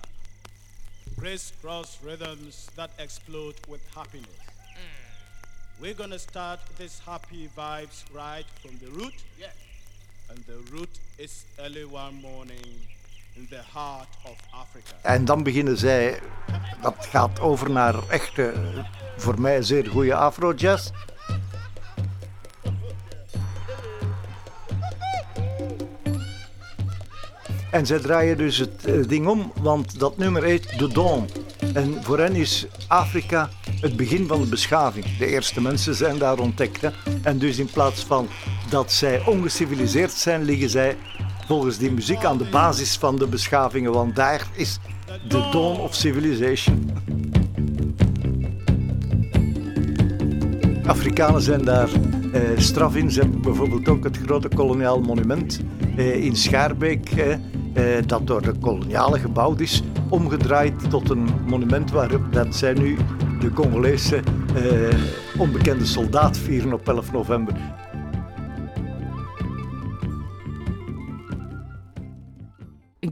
Crisscross 1.18 2.00
rhythms 2.04 2.66
that 2.74 2.90
explode 2.96 3.56
with 3.70 3.82
happiness. 3.94 4.46
Mm. 4.70 5.82
We're 5.82 5.96
gonna 5.96 6.18
start 6.18 6.60
this 6.78 7.00
happy 7.06 7.50
vibes 7.56 8.04
right 8.14 8.46
from 8.62 8.78
the 8.78 8.90
root. 9.00 9.14
En 15.01 15.25
dan 15.25 15.44
beginnen 15.44 15.77
zij, 15.77 16.20
dat 16.82 16.96
gaat 17.10 17.39
over 17.39 17.72
naar 17.72 18.10
echte, 18.10 18.53
voor 19.17 19.41
mij 19.41 19.62
zeer 19.62 19.88
goede 19.88 20.15
afro-jazz. 20.15 20.89
En 27.72 27.86
zij 27.86 28.00
draaien 28.00 28.38
dus 28.38 28.58
het 28.58 29.10
ding 29.10 29.27
om, 29.27 29.51
want 29.62 30.00
dat 30.00 30.17
nummer 30.17 30.44
heet 30.44 30.77
The 30.77 30.88
Dawn. 30.88 31.29
En 31.74 32.03
voor 32.03 32.20
hen 32.20 32.36
is 32.36 32.65
Afrika 32.88 33.50
het 33.82 33.96
begin 33.96 34.27
van 34.27 34.41
de 34.41 34.48
beschaving. 34.48 35.17
De 35.17 35.25
eerste 35.25 35.62
mensen 35.62 35.96
zijn 35.96 36.17
daar 36.17 36.39
ontdekt. 36.39 36.82
Hè. 36.82 36.89
En 37.24 37.38
dus 37.38 37.58
in 37.58 37.70
plaats 37.70 38.03
van 38.03 38.27
dat 38.69 38.91
zij 38.91 39.25
ongeciviliseerd 39.25 40.12
zijn, 40.12 40.43
liggen 40.43 40.69
zij 40.69 40.98
volgens 41.48 41.77
die 41.77 41.91
muziek 41.91 42.25
aan 42.25 42.38
de 42.38 42.50
basis 42.50 42.98
van 42.98 43.15
de 43.15 43.27
beschavingen. 43.27 43.91
Want 43.91 44.15
daar 44.15 44.48
is 44.53 44.79
de 45.27 45.50
dawn 45.51 45.79
of 45.79 45.93
civilization. 45.93 46.91
Afrikanen 50.86 51.41
zijn 51.41 51.65
daar 51.65 51.89
eh, 52.34 52.41
straf 52.57 52.95
in. 52.95 53.12
Ze 53.12 53.19
hebben 53.19 53.41
bijvoorbeeld 53.41 53.88
ook 53.88 54.03
het 54.03 54.17
grote 54.17 54.48
koloniaal 54.48 55.01
monument 55.01 55.60
eh, 55.98 56.24
in 56.24 56.36
Schaarbeek, 56.36 57.10
eh, 57.10 57.84
dat 58.05 58.27
door 58.27 58.41
de 58.41 58.53
kolonialen 58.60 59.19
gebouwd 59.19 59.60
is, 59.60 59.81
omgedraaid 60.10 60.89
tot 60.89 61.10
een 61.10 61.27
monument 61.45 61.91
waarop 61.91 62.34
dat 62.34 62.55
zij 62.55 62.74
nu 62.74 62.98
de 63.39 63.51
Congolese 63.53 64.15
eh, 64.55 65.39
onbekende 65.39 65.86
soldaat 65.86 66.38
vieren 66.38 66.74
op 66.74 66.88
11 66.88 67.12
november. 67.12 67.53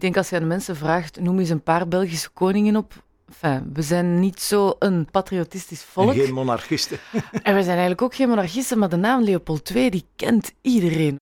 Denk 0.04 0.18
als 0.18 0.30
je 0.30 0.36
aan 0.36 0.42
de 0.42 0.48
mensen 0.48 0.76
vraagt, 0.76 1.20
noem 1.20 1.40
eens 1.40 1.50
een 1.50 1.64
paar 1.64 1.88
Belgische 1.88 2.30
koningen 2.30 2.76
op. 2.76 3.04
Enfin, 3.28 3.70
we 3.74 3.82
zijn 3.82 4.20
niet 4.20 4.42
zo 4.42 4.76
een 4.80 5.08
patriotistisch 5.12 5.84
volk. 5.84 6.14
En 6.14 6.20
geen 6.20 6.34
monarchisten. 6.34 6.98
En 7.32 7.56
we 7.56 7.64
zijn 7.64 7.68
eigenlijk 7.68 8.02
ook 8.02 8.16
geen 8.16 8.28
monarchisten, 8.28 8.80
maar 8.80 8.90
de 8.90 8.96
naam 8.96 9.24
Leopold 9.24 9.70
II, 9.70 9.90
die 9.90 10.06
kent 10.16 10.54
iedereen. 10.62 11.20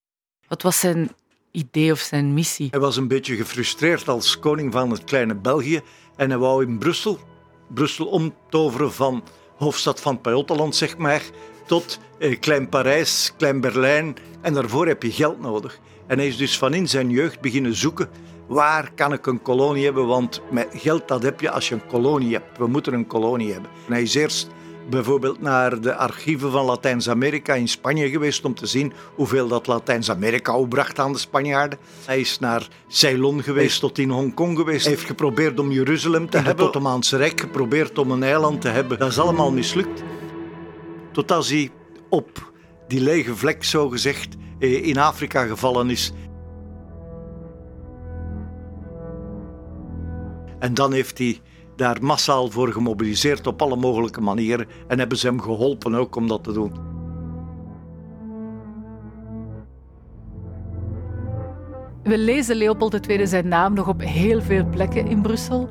Wat 0.47 0.61
was 0.61 0.79
zijn 0.79 1.11
idee 1.51 1.91
of 1.91 1.99
zijn 1.99 2.33
missie? 2.33 2.67
Hij 2.71 2.79
was 2.79 2.97
een 2.97 3.07
beetje 3.07 3.35
gefrustreerd 3.35 4.07
als 4.07 4.39
koning 4.39 4.71
van 4.71 4.91
het 4.91 5.03
kleine 5.03 5.35
België 5.35 5.81
en 6.15 6.29
hij 6.29 6.39
wou 6.39 6.65
in 6.65 6.77
Brussel, 6.77 7.19
Brussel 7.73 8.05
omtoveren 8.05 8.93
van 8.93 9.23
hoofdstad 9.57 10.01
van 10.01 10.21
Pajottenland, 10.21 10.75
zeg 10.75 10.97
maar, 10.97 11.23
tot 11.65 11.99
eh, 12.19 12.39
Klein 12.39 12.69
Parijs, 12.69 13.33
Klein 13.37 13.61
Berlijn. 13.61 14.15
En 14.41 14.53
daarvoor 14.53 14.87
heb 14.87 15.03
je 15.03 15.11
geld 15.11 15.41
nodig. 15.41 15.79
En 16.07 16.17
hij 16.17 16.27
is 16.27 16.37
dus 16.37 16.57
van 16.57 16.73
in 16.73 16.87
zijn 16.87 17.09
jeugd 17.09 17.41
beginnen 17.41 17.75
zoeken 17.75 18.09
waar 18.51 18.91
kan 18.95 19.13
ik 19.13 19.25
een 19.25 19.41
kolonie 19.41 19.83
hebben, 19.83 20.07
want 20.07 20.41
met 20.49 20.67
geld 20.73 21.07
dat 21.07 21.23
heb 21.23 21.41
je 21.41 21.51
als 21.51 21.69
je 21.69 21.75
een 21.75 21.87
kolonie 21.87 22.33
hebt. 22.33 22.57
We 22.57 22.67
moeten 22.67 22.93
een 22.93 23.07
kolonie 23.07 23.51
hebben. 23.51 23.71
En 23.87 23.93
hij 23.93 24.01
is 24.01 24.15
eerst 24.15 24.49
bijvoorbeeld 24.89 25.41
naar 25.41 25.81
de 25.81 25.95
archieven 25.95 26.51
van 26.51 26.65
Latijns-Amerika 26.65 27.53
in 27.53 27.67
Spanje 27.67 28.09
geweest 28.09 28.45
om 28.45 28.53
te 28.53 28.65
zien 28.65 28.93
hoeveel 29.15 29.47
dat 29.47 29.67
Latijns-Amerika 29.67 30.57
opbracht 30.57 30.99
aan 30.99 31.13
de 31.13 31.19
Spanjaarden. 31.19 31.79
Hij 32.05 32.19
is 32.19 32.39
naar 32.39 32.67
Ceylon 32.87 33.43
geweest, 33.43 33.79
tot 33.79 33.97
in 33.97 34.09
Hongkong 34.09 34.57
geweest. 34.57 34.85
Hij 34.85 34.93
heeft 34.93 35.05
geprobeerd 35.05 35.59
om 35.59 35.71
Jeruzalem 35.71 36.29
te 36.29 36.37
hebben, 36.37 36.55
het 36.55 36.65
Ottomaanse 36.65 37.17
Rijk 37.17 37.39
geprobeerd 37.39 37.97
om 37.97 38.11
een 38.11 38.23
eiland 38.23 38.61
te 38.61 38.69
hebben. 38.69 38.99
Dat 38.99 39.11
is 39.11 39.19
allemaal 39.19 39.51
mislukt. 39.51 40.03
Tot 41.11 41.31
als 41.31 41.49
hij 41.49 41.69
op 42.09 42.51
die 42.87 43.01
lege 43.01 43.35
vlek, 43.35 43.63
zo 43.63 43.89
gezegd, 43.89 44.35
eh, 44.59 44.87
in 44.87 44.97
Afrika 44.97 45.45
gevallen 45.45 45.89
is. 45.89 46.13
En 50.61 50.73
dan 50.73 50.93
heeft 50.93 51.17
hij 51.17 51.39
daar 51.75 51.97
massaal 52.01 52.49
voor 52.49 52.71
gemobiliseerd 52.71 53.47
op 53.47 53.61
alle 53.61 53.75
mogelijke 53.75 54.21
manieren 54.21 54.67
en 54.87 54.99
hebben 54.99 55.17
ze 55.17 55.27
hem 55.27 55.41
geholpen 55.41 55.95
ook 55.95 56.15
om 56.15 56.27
dat 56.27 56.43
te 56.43 56.51
doen. 56.51 56.73
We 62.03 62.17
lezen 62.17 62.55
Leopold 62.55 63.07
II 63.07 63.27
zijn 63.27 63.47
naam 63.47 63.73
nog 63.73 63.87
op 63.87 64.01
heel 64.01 64.41
veel 64.41 64.65
plekken 64.65 65.07
in 65.07 65.21
Brussel, 65.21 65.69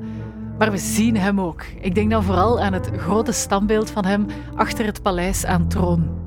maar 0.58 0.70
we 0.70 0.78
zien 0.78 1.16
hem 1.16 1.40
ook. 1.40 1.62
Ik 1.80 1.94
denk 1.94 2.10
dan 2.10 2.22
vooral 2.22 2.60
aan 2.60 2.72
het 2.72 2.90
grote 2.96 3.32
standbeeld 3.32 3.90
van 3.90 4.04
hem 4.04 4.26
achter 4.54 4.84
het 4.84 5.02
paleis 5.02 5.44
aan 5.44 5.68
troon. 5.68 6.18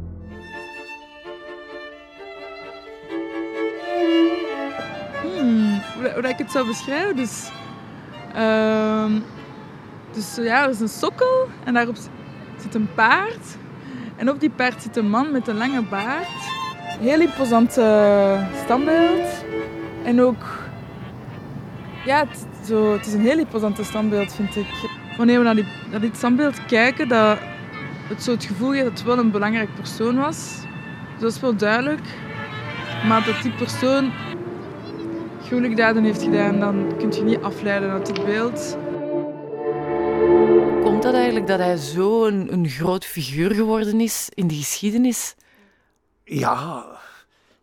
Hmm, 5.22 5.82
hoe, 5.96 6.12
hoe 6.14 6.30
ik 6.30 6.38
het 6.38 6.52
zou 6.52 6.68
beschrijven, 6.68 7.16
dus... 7.16 7.52
ehm, 8.34 9.12
dus 10.12 10.36
ja, 10.36 10.64
er 10.64 10.70
is 10.70 10.80
een 10.80 10.88
sokkel 10.88 11.48
en 11.64 11.74
daarop 11.74 11.96
zit 12.58 12.76
een 12.76 12.90
paard. 12.96 13.58
En 14.16 14.30
op 14.30 14.40
die 14.40 14.50
paard 14.50 14.82
zit 14.82 14.98
een 14.98 15.10
man 15.10 15.32
met 15.32 15.48
een 15.48 15.58
lange 15.58 15.82
baard. 15.82 16.28
Heel 17.00 17.20
imposant 17.20 17.78
eh, 17.78 18.48
standbeeld. 18.64 19.46
En 20.04 20.22
ook... 20.22 20.44
Ja, 22.06 22.20
het, 22.28 22.46
zo, 22.66 22.94
het 22.94 23.06
is 23.06 23.14
een 23.14 23.22
heel 23.22 23.38
imposante 23.38 23.84
standbeeld, 23.84 24.34
vind 24.34 24.56
ik. 24.56 24.68
Wanneer 25.18 25.44
we 25.44 25.64
naar 25.92 26.00
dit 26.00 26.18
standbeeld 26.18 26.66
kijken, 26.66 27.08
dat 27.08 27.38
het 28.08 28.24
zo 28.24 28.32
het 28.32 28.44
gevoel 28.44 28.72
geeft 28.72 28.84
dat 28.84 28.94
het 28.94 29.04
wel 29.04 29.18
een 29.18 29.32
belangrijk 29.32 29.76
persoon 29.76 30.18
was. 30.18 30.38
Dus 31.12 31.22
dat 31.22 31.32
is 31.32 31.40
wel 31.40 31.56
duidelijk. 31.56 32.02
Maar 33.08 33.26
dat 33.26 33.42
die 33.42 33.52
persoon 33.52 34.12
gruwelijke 35.54 35.84
daden 35.84 36.04
heeft 36.04 36.22
gedaan, 36.24 36.60
dan 36.60 36.98
kun 36.98 37.12
je 37.12 37.24
niet 37.24 37.42
afleiden 37.42 37.90
uit 37.90 38.08
het 38.08 38.26
beeld. 38.26 38.78
Komt 40.84 41.04
dat 41.04 41.14
eigenlijk 41.14 41.48
dat 41.48 41.60
hij 41.60 41.78
zo 41.78 42.26
een, 42.26 42.54
een 42.54 42.70
groot 42.70 43.06
figuur 43.06 43.52
geworden 43.52 44.02
is 44.02 44.30
in 44.34 44.48
de 44.48 44.56
geschiedenis? 44.56 45.36
Ja, 46.24 46.86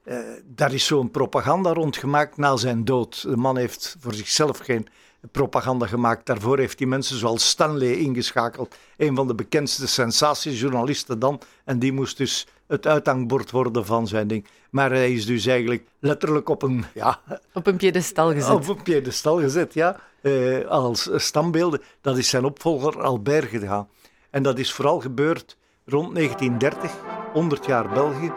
eh, 0.03 0.19
daar 0.45 0.75
is 0.75 0.87
zo'n 0.87 1.11
propaganda 1.11 1.73
rond 1.73 1.97
gemaakt 1.97 2.37
na 2.37 2.57
zijn 2.57 2.85
dood. 2.85 3.23
De 3.23 3.37
man 3.37 3.57
heeft 3.57 3.97
voor 4.01 4.15
zichzelf 4.15 4.59
geen 4.59 4.87
propaganda 5.33 5.87
gemaakt. 5.87 6.27
Daarvoor 6.27 6.59
heeft 6.59 6.79
hij 6.79 6.89
mensen 6.89 7.17
zoals 7.17 7.49
Stanley 7.49 7.97
ingeschakeld. 7.97 8.77
Een 8.97 9.17
van 9.17 9.27
de 9.27 9.35
bekendste 9.35 9.89
sensatiejournalisten 9.89 11.19
dan. 11.19 11.41
En 11.65 11.79
die 11.79 11.93
moest 11.93 12.17
dus 12.17 12.47
het 12.71 12.87
uithangbord 12.87 13.51
worden 13.51 13.87
van 13.87 14.07
zijn 14.07 14.27
ding. 14.29 14.47
Maar 14.71 14.91
hij 14.91 15.13
is 15.13 15.27
dus 15.27 15.47
eigenlijk 15.47 15.89
letterlijk 15.99 16.49
op 16.49 16.63
een, 16.63 16.85
ja, 16.95 17.21
Op 17.55 17.67
een 17.67 17.77
piedestal 17.77 18.33
gezet. 18.35 18.55
op 18.55 18.69
een 18.69 18.83
piedestal 18.83 19.39
gezet, 19.41 19.75
ja. 19.75 20.01
Eh, 20.23 20.67
als 20.67 21.09
standbeelden. 21.15 21.81
Dat 22.01 22.19
is 22.19 22.29
zijn 22.29 22.45
opvolger 22.45 23.03
Albert 23.03 23.49
gedaan. 23.49 23.89
En 24.31 24.43
dat 24.43 24.59
is 24.59 24.73
vooral 24.73 25.01
gebeurd 25.01 25.57
rond 25.85 26.15
1930, 26.15 26.93
100 27.33 27.67
jaar 27.67 27.89
België. 27.89 28.33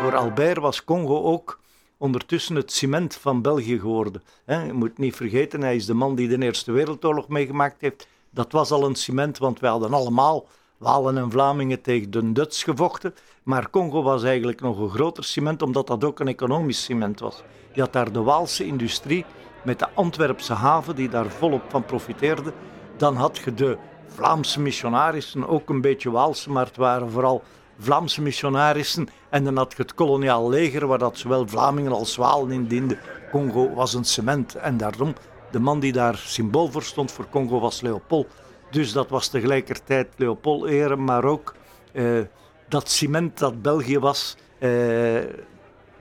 Voor 0.00 0.16
Albert 0.16 0.58
was 0.58 0.84
Congo 0.84 1.22
ook 1.22 1.60
ondertussen 1.98 2.56
het 2.56 2.72
cement 2.72 3.14
van 3.14 3.42
België 3.42 3.78
geworden. 3.78 4.22
Je 4.46 4.70
moet 4.72 4.98
niet 4.98 5.16
vergeten, 5.16 5.62
hij 5.62 5.76
is 5.76 5.86
de 5.86 5.94
man 5.94 6.14
die 6.14 6.28
de 6.28 6.42
Eerste 6.42 6.72
Wereldoorlog 6.72 7.28
meegemaakt 7.28 7.80
heeft. 7.80 8.06
Dat 8.30 8.52
was 8.52 8.70
al 8.70 8.84
een 8.84 8.94
cement, 8.94 9.38
want 9.38 9.60
wij 9.60 9.70
hadden 9.70 9.92
allemaal 9.92 10.46
Walen 10.80 11.18
en 11.18 11.30
Vlamingen 11.30 11.82
tegen 11.82 12.10
de 12.10 12.32
Duits 12.32 12.62
gevochten. 12.62 13.14
Maar 13.42 13.70
Congo 13.70 14.02
was 14.02 14.22
eigenlijk 14.22 14.60
nog 14.60 14.78
een 14.78 14.90
groter 14.90 15.24
cement, 15.24 15.62
omdat 15.62 15.86
dat 15.86 16.04
ook 16.04 16.20
een 16.20 16.28
economisch 16.28 16.84
cement 16.84 17.20
was. 17.20 17.42
Je 17.72 17.80
had 17.80 17.92
daar 17.92 18.12
de 18.12 18.22
Waalse 18.22 18.64
industrie 18.64 19.24
met 19.62 19.78
de 19.78 19.86
Antwerpse 19.94 20.52
haven, 20.52 20.94
die 20.96 21.08
daar 21.08 21.26
volop 21.26 21.62
van 21.68 21.84
profiteerde. 21.84 22.52
Dan 22.96 23.16
had 23.16 23.38
je 23.38 23.54
de 23.54 23.76
Vlaamse 24.06 24.60
missionarissen, 24.60 25.48
ook 25.48 25.68
een 25.68 25.80
beetje 25.80 26.10
Waalse, 26.10 26.50
maar 26.50 26.66
het 26.66 26.76
waren 26.76 27.10
vooral 27.10 27.42
Vlaamse 27.78 28.22
missionarissen. 28.22 29.08
En 29.30 29.44
dan 29.44 29.56
had 29.56 29.74
je 29.76 29.82
het 29.82 29.94
koloniaal 29.94 30.48
leger, 30.48 30.86
waar 30.86 30.98
dat 30.98 31.18
zowel 31.18 31.48
Vlamingen 31.48 31.92
als 31.92 32.16
Walen 32.16 32.50
in 32.50 32.66
dienden. 32.66 32.98
Congo 33.30 33.74
was 33.74 33.94
een 33.94 34.04
cement. 34.04 34.54
En 34.54 34.76
daarom, 34.76 35.14
de 35.50 35.60
man 35.60 35.80
die 35.80 35.92
daar 35.92 36.16
symbool 36.16 36.70
voor 36.70 36.82
stond 36.82 37.12
voor 37.12 37.26
Congo 37.30 37.60
was 37.60 37.80
Leopold. 37.80 38.26
Dus 38.70 38.92
dat 38.92 39.08
was 39.08 39.28
tegelijkertijd 39.28 40.08
Leopold 40.16 40.66
eren, 40.66 41.04
maar 41.04 41.24
ook 41.24 41.54
eh, 41.92 42.20
dat 42.68 42.90
cement 42.90 43.38
dat 43.38 43.62
België 43.62 43.98
was, 43.98 44.36
eh, 44.58 45.18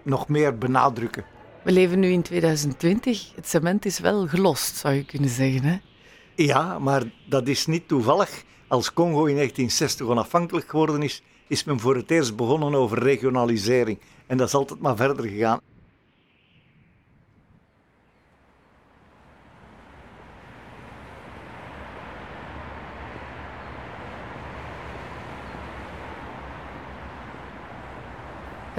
nog 0.04 0.28
meer 0.28 0.58
benadrukken. 0.58 1.26
We 1.64 1.72
leven 1.72 2.00
nu 2.00 2.10
in 2.10 2.22
2020. 2.22 3.32
Het 3.36 3.48
cement 3.48 3.86
is 3.86 4.00
wel 4.00 4.28
gelost, 4.28 4.76
zou 4.76 4.94
je 4.94 5.06
kunnen 5.06 5.30
zeggen. 5.30 5.64
Hè? 5.64 5.78
Ja, 6.36 6.80
maar 6.80 7.04
dat 7.30 7.48
is 7.48 7.66
niet 7.66 7.88
toevallig. 7.88 8.44
Als 8.68 8.94
Congo 8.94 9.26
in 9.26 9.36
1960 9.36 10.08
onafhankelijk 10.08 10.70
geworden 10.70 11.04
is, 11.04 11.24
is 11.48 11.64
men 11.64 11.80
voor 11.80 11.96
het 11.96 12.12
eerst 12.12 12.36
begonnen 12.36 12.76
over 12.76 13.00
regionalisering. 13.00 14.00
En 14.28 14.38
dat 14.38 14.48
is 14.48 14.54
altijd 14.54 14.80
maar 14.80 14.96
verder 14.96 15.26
gegaan. 15.26 15.60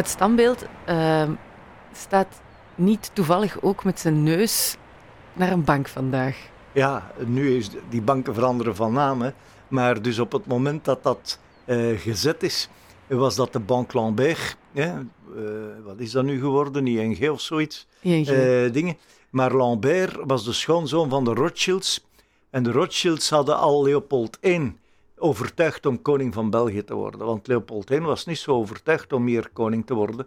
Het 0.01 0.09
standbeeld 0.09 0.65
ehm, 0.85 1.33
staat 1.93 2.41
niet 2.75 3.11
toevallig 3.13 3.63
ook 3.63 3.85
met 3.85 4.01
zijn 4.01 4.23
neus 4.23 4.77
naar 5.33 5.53
een 5.53 5.65
bank 5.65 5.89
vandaag. 5.89 6.37
Ja, 6.73 7.13
nu 7.27 7.57
is 7.57 7.71
die 7.89 8.03
banken 8.03 8.35
veranderen 8.35 8.77
van 8.77 8.93
naam. 8.93 9.23
Hè. 9.23 9.31
Maar 9.69 10.03
dus 10.03 10.19
op 10.19 10.33
het 10.33 10.47
moment 10.47 10.85
dat 10.85 11.03
dat 11.03 11.39
eh, 11.65 11.99
gezet 11.99 12.43
is, 12.43 12.69
was 13.07 13.37
dat 13.37 13.53
de 13.53 13.59
Banque 13.59 13.99
Lambert. 13.99 14.57
Hè. 14.73 14.87
Eh, 14.87 15.03
wat 15.85 15.99
is 15.99 16.11
dat 16.11 16.25
nu 16.25 16.41
geworden? 16.41 16.87
ING 16.87 17.31
of 17.31 17.41
zoiets? 17.41 17.87
ING. 18.01 18.27
eh, 18.29 18.73
dingen. 18.73 18.97
Maar 19.31 19.53
Lambert 19.53 20.17
was 20.25 20.45
de 20.45 20.53
schoonzoon 20.53 21.09
van 21.11 21.25
de 21.25 21.35
Rothschilds. 21.35 22.07
En 22.51 22.63
de 22.63 22.73
Rothschilds 22.73 23.31
hadden 23.31 23.59
al 23.59 23.83
Leopold 23.83 24.39
I 24.45 24.75
overtuigd 25.21 25.87
om 25.87 26.03
koning 26.03 26.35
van 26.35 26.51
België 26.51 26.85
te 26.85 26.95
worden. 26.95 27.27
Want 27.27 27.47
Leopold 27.47 27.91
I 27.91 28.01
was 28.01 28.27
niet 28.27 28.39
zo 28.39 28.51
overtuigd 28.51 29.13
om 29.13 29.27
hier 29.27 29.51
koning 29.53 29.87
te 29.87 29.95
worden. 29.95 30.27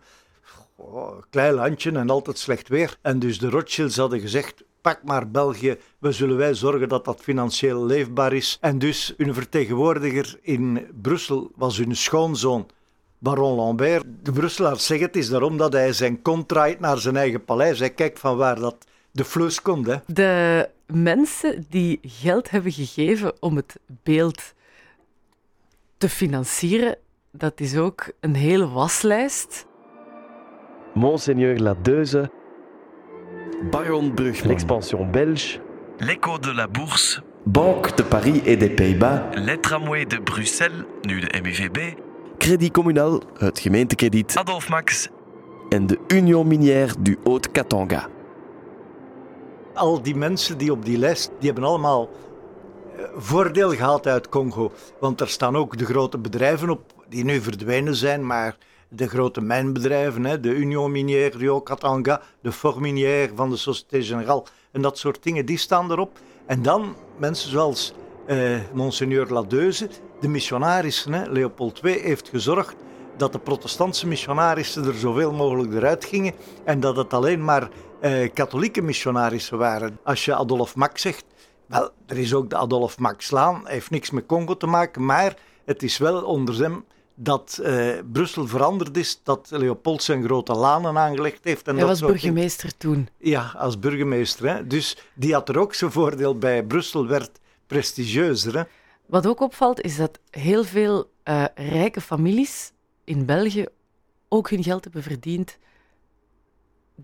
Oh, 0.75 1.21
klein 1.29 1.53
landje 1.53 1.91
en 1.91 2.09
altijd 2.09 2.37
slecht 2.37 2.67
weer. 2.67 2.97
En 3.01 3.19
dus 3.19 3.39
de 3.39 3.49
Rothschilds 3.49 3.97
hadden 3.97 4.19
gezegd, 4.19 4.63
pak 4.81 5.03
maar 5.03 5.29
België, 5.29 5.77
we 5.99 6.11
zullen 6.11 6.37
wij 6.37 6.53
zorgen 6.53 6.89
dat 6.89 7.05
dat 7.05 7.21
financieel 7.21 7.85
leefbaar 7.85 8.33
is. 8.33 8.57
En 8.61 8.79
dus 8.79 9.13
hun 9.17 9.33
vertegenwoordiger 9.33 10.39
in 10.41 10.87
Brussel 11.01 11.51
was 11.55 11.77
hun 11.77 11.95
schoonzoon, 11.95 12.67
baron 13.17 13.55
Lambert. 13.55 14.05
De 14.23 14.31
Brusselaars 14.31 14.85
zeggen 14.85 15.07
het 15.07 15.15
is 15.15 15.29
daarom 15.29 15.57
dat 15.57 15.73
hij 15.73 15.93
zijn 15.93 16.21
kont 16.21 16.47
draait 16.47 16.79
naar 16.79 16.97
zijn 16.97 17.15
eigen 17.17 17.43
paleis. 17.43 17.79
Hij 17.79 17.89
kijkt 17.89 18.19
van 18.19 18.37
waar 18.37 18.59
dat 18.59 18.85
de 19.11 19.25
flus 19.25 19.61
komt. 19.61 19.87
Hè. 19.87 19.95
De 20.07 20.69
mensen 20.85 21.65
die 21.69 21.99
geld 22.01 22.49
hebben 22.49 22.71
gegeven 22.71 23.33
om 23.39 23.55
het 23.55 23.79
beeld 24.03 24.53
te 25.97 26.09
financieren, 26.09 26.97
dat 27.31 27.59
is 27.59 27.77
ook 27.77 28.11
een 28.19 28.35
hele 28.35 28.67
waslijst. 28.69 29.67
Monseigneur 30.93 31.59
Ladeuze, 31.59 32.31
Baron 33.71 34.13
Brugman, 34.13 34.47
l'expansion 34.47 35.11
belge, 35.11 35.59
L'écho 35.97 36.39
de 36.39 36.53
la 36.53 36.67
bourse, 36.67 37.21
Banque 37.45 37.95
de 37.95 38.03
Paris 38.03 38.41
et 38.45 38.59
des 38.59 38.69
Pays-Bas, 38.69 39.29
les 39.35 39.59
tramways 39.59 40.05
de 40.05 40.21
Bruxelles, 40.21 40.85
nu 41.01 41.19
de 41.19 41.41
MUVB, 41.41 41.77
Crédit 42.37 42.71
Communal, 42.71 43.21
het 43.37 43.59
gemeentekrediet. 43.59 44.37
Adolf 44.37 44.69
Max, 44.69 45.09
en 45.69 45.87
de 45.87 45.99
Union 46.07 46.47
Minière 46.47 46.93
du 46.99 47.17
Haut-Katanga. 47.23 48.07
Al 49.73 50.01
die 50.01 50.15
mensen 50.15 50.57
die 50.57 50.71
op 50.71 50.85
die 50.85 50.97
lijst, 50.97 51.31
die 51.39 51.49
hebben 51.49 51.69
allemaal 51.69 52.09
voordeel 53.15 53.69
gehaald 53.69 54.07
uit 54.07 54.29
Congo. 54.29 54.71
Want 54.99 55.21
er 55.21 55.29
staan 55.29 55.57
ook 55.57 55.77
de 55.77 55.85
grote 55.85 56.17
bedrijven 56.17 56.69
op, 56.69 56.81
die 57.09 57.23
nu 57.23 57.41
verdwenen 57.41 57.95
zijn, 57.95 58.25
maar 58.25 58.57
de 58.89 59.07
grote 59.07 59.41
mijnbedrijven, 59.41 60.25
hè, 60.25 60.39
de 60.39 60.55
Union 60.55 60.91
Minière 60.91 61.37
du 61.37 61.47
Haut-Katanga, 61.47 62.21
de 62.41 62.51
Forminière 62.51 63.31
van 63.35 63.49
de 63.49 63.57
Société 63.57 64.03
Générale 64.03 64.43
en 64.71 64.81
dat 64.81 64.97
soort 64.97 65.23
dingen, 65.23 65.45
die 65.45 65.57
staan 65.57 65.91
erop. 65.91 66.19
En 66.45 66.61
dan 66.61 66.95
mensen 67.17 67.49
zoals 67.49 67.93
eh, 68.25 68.59
Monseigneur 68.73 69.33
Ladeuze, 69.33 69.89
de 70.19 70.27
missionarissen. 70.27 71.13
Hè. 71.13 71.29
Leopold 71.29 71.79
II 71.83 71.99
heeft 71.99 72.29
gezorgd 72.29 72.75
dat 73.17 73.31
de 73.31 73.39
protestantse 73.39 74.07
missionarissen 74.07 74.85
er 74.85 74.93
zoveel 74.93 75.31
mogelijk 75.31 75.73
eruit 75.73 76.05
gingen 76.05 76.33
en 76.63 76.79
dat 76.79 76.95
het 76.95 77.13
alleen 77.13 77.43
maar 77.43 77.69
eh, 77.99 78.29
katholieke 78.33 78.81
missionarissen 78.81 79.57
waren. 79.57 79.99
Als 80.03 80.25
je 80.25 80.35
Adolf 80.35 80.75
Max 80.75 81.01
zegt, 81.01 81.25
wel, 81.73 81.89
er 82.05 82.17
is 82.17 82.33
ook 82.33 82.49
de 82.49 82.57
Adolf 82.57 82.97
Maxlaan, 82.99 83.67
heeft 83.67 83.89
niks 83.89 84.09
met 84.09 84.25
Congo 84.25 84.57
te 84.57 84.67
maken, 84.67 85.05
maar 85.05 85.37
het 85.65 85.83
is 85.83 85.97
wel 85.97 86.23
onder 86.23 86.61
hem 86.61 86.85
dat 87.15 87.59
eh, 87.63 87.99
Brussel 88.11 88.47
veranderd 88.47 88.97
is, 88.97 89.19
dat 89.23 89.47
Leopold 89.51 90.03
zijn 90.03 90.23
grote 90.23 90.53
lanen 90.53 90.97
aangelegd 90.97 91.43
heeft. 91.43 91.67
En 91.67 91.75
Hij 91.75 91.85
dat 91.85 91.99
was 91.99 92.09
burgemeester 92.09 92.77
toen. 92.77 93.09
Ja, 93.17 93.53
als 93.57 93.79
burgemeester. 93.79 94.49
Hè. 94.49 94.67
Dus 94.67 94.97
die 95.13 95.33
had 95.33 95.49
er 95.49 95.59
ook 95.59 95.73
zijn 95.73 95.91
voordeel 95.91 96.37
bij. 96.37 96.63
Brussel 96.63 97.07
werd 97.07 97.39
prestigieuzer. 97.67 98.57
Hè. 98.57 98.63
Wat 99.05 99.27
ook 99.27 99.41
opvalt, 99.41 99.81
is 99.81 99.95
dat 99.95 100.19
heel 100.29 100.63
veel 100.63 101.09
eh, 101.23 101.45
rijke 101.55 102.01
families 102.01 102.71
in 103.03 103.25
België 103.25 103.65
ook 104.29 104.49
hun 104.49 104.63
geld 104.63 104.83
hebben 104.83 105.03
verdiend 105.03 105.57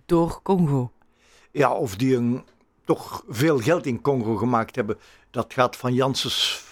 door 0.06 0.40
Congo. 0.44 0.92
Ja, 1.52 1.74
of 1.74 1.96
die 1.96 2.16
een, 2.16 2.44
toch 2.90 3.24
veel 3.28 3.60
geld 3.60 3.86
in 3.86 4.02
Congo 4.02 4.36
gemaakt 4.36 4.76
hebben. 4.76 4.98
Dat 5.32 5.54
gaat 5.54 5.76
van 5.76 5.94
Janssens 5.94 6.64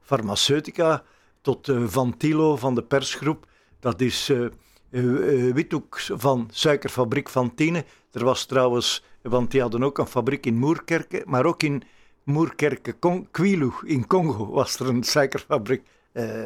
Pharmaceutica 0.00 1.02
tot 1.40 1.68
eh, 1.68 1.82
Van 1.86 2.16
Tilo 2.16 2.56
van 2.56 2.74
de 2.74 2.82
persgroep. 2.82 3.46
Dat 3.80 4.00
is 4.00 4.28
eh, 4.28 4.44
eh, 4.44 5.54
Withoek 5.54 6.00
van 6.00 6.48
suikerfabriek 6.52 7.28
Van 7.28 7.54
Tiene. 7.54 7.84
Er 8.12 8.24
was 8.24 8.44
trouwens, 8.44 9.04
want 9.22 9.50
die 9.50 9.60
hadden 9.60 9.82
ook 9.82 9.98
een 9.98 10.06
fabriek 10.06 10.46
in 10.46 10.58
Moerkerke, 10.58 11.22
maar 11.26 11.44
ook 11.44 11.62
in 11.62 11.82
Moerkerke, 12.22 12.98
Con- 12.98 13.28
Kwilu 13.30 13.70
in 13.84 14.06
Congo 14.06 14.50
was 14.50 14.78
er 14.78 14.88
een 14.88 15.04
suikerfabriek. 15.04 15.82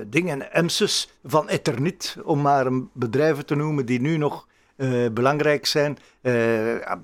Dingen, 0.07 0.53
Emses 0.53 1.09
van 1.25 1.49
Eternit, 1.49 2.17
om 2.25 2.41
maar 2.41 2.67
een 2.67 2.91
bedrijven 2.93 3.47
te 3.47 3.55
noemen 3.55 3.87
die 3.87 4.01
nu 4.01 4.17
nog 4.17 4.47
eh, 4.77 5.07
belangrijk 5.13 5.67
zijn. 5.67 5.99
Eh, 6.21 6.33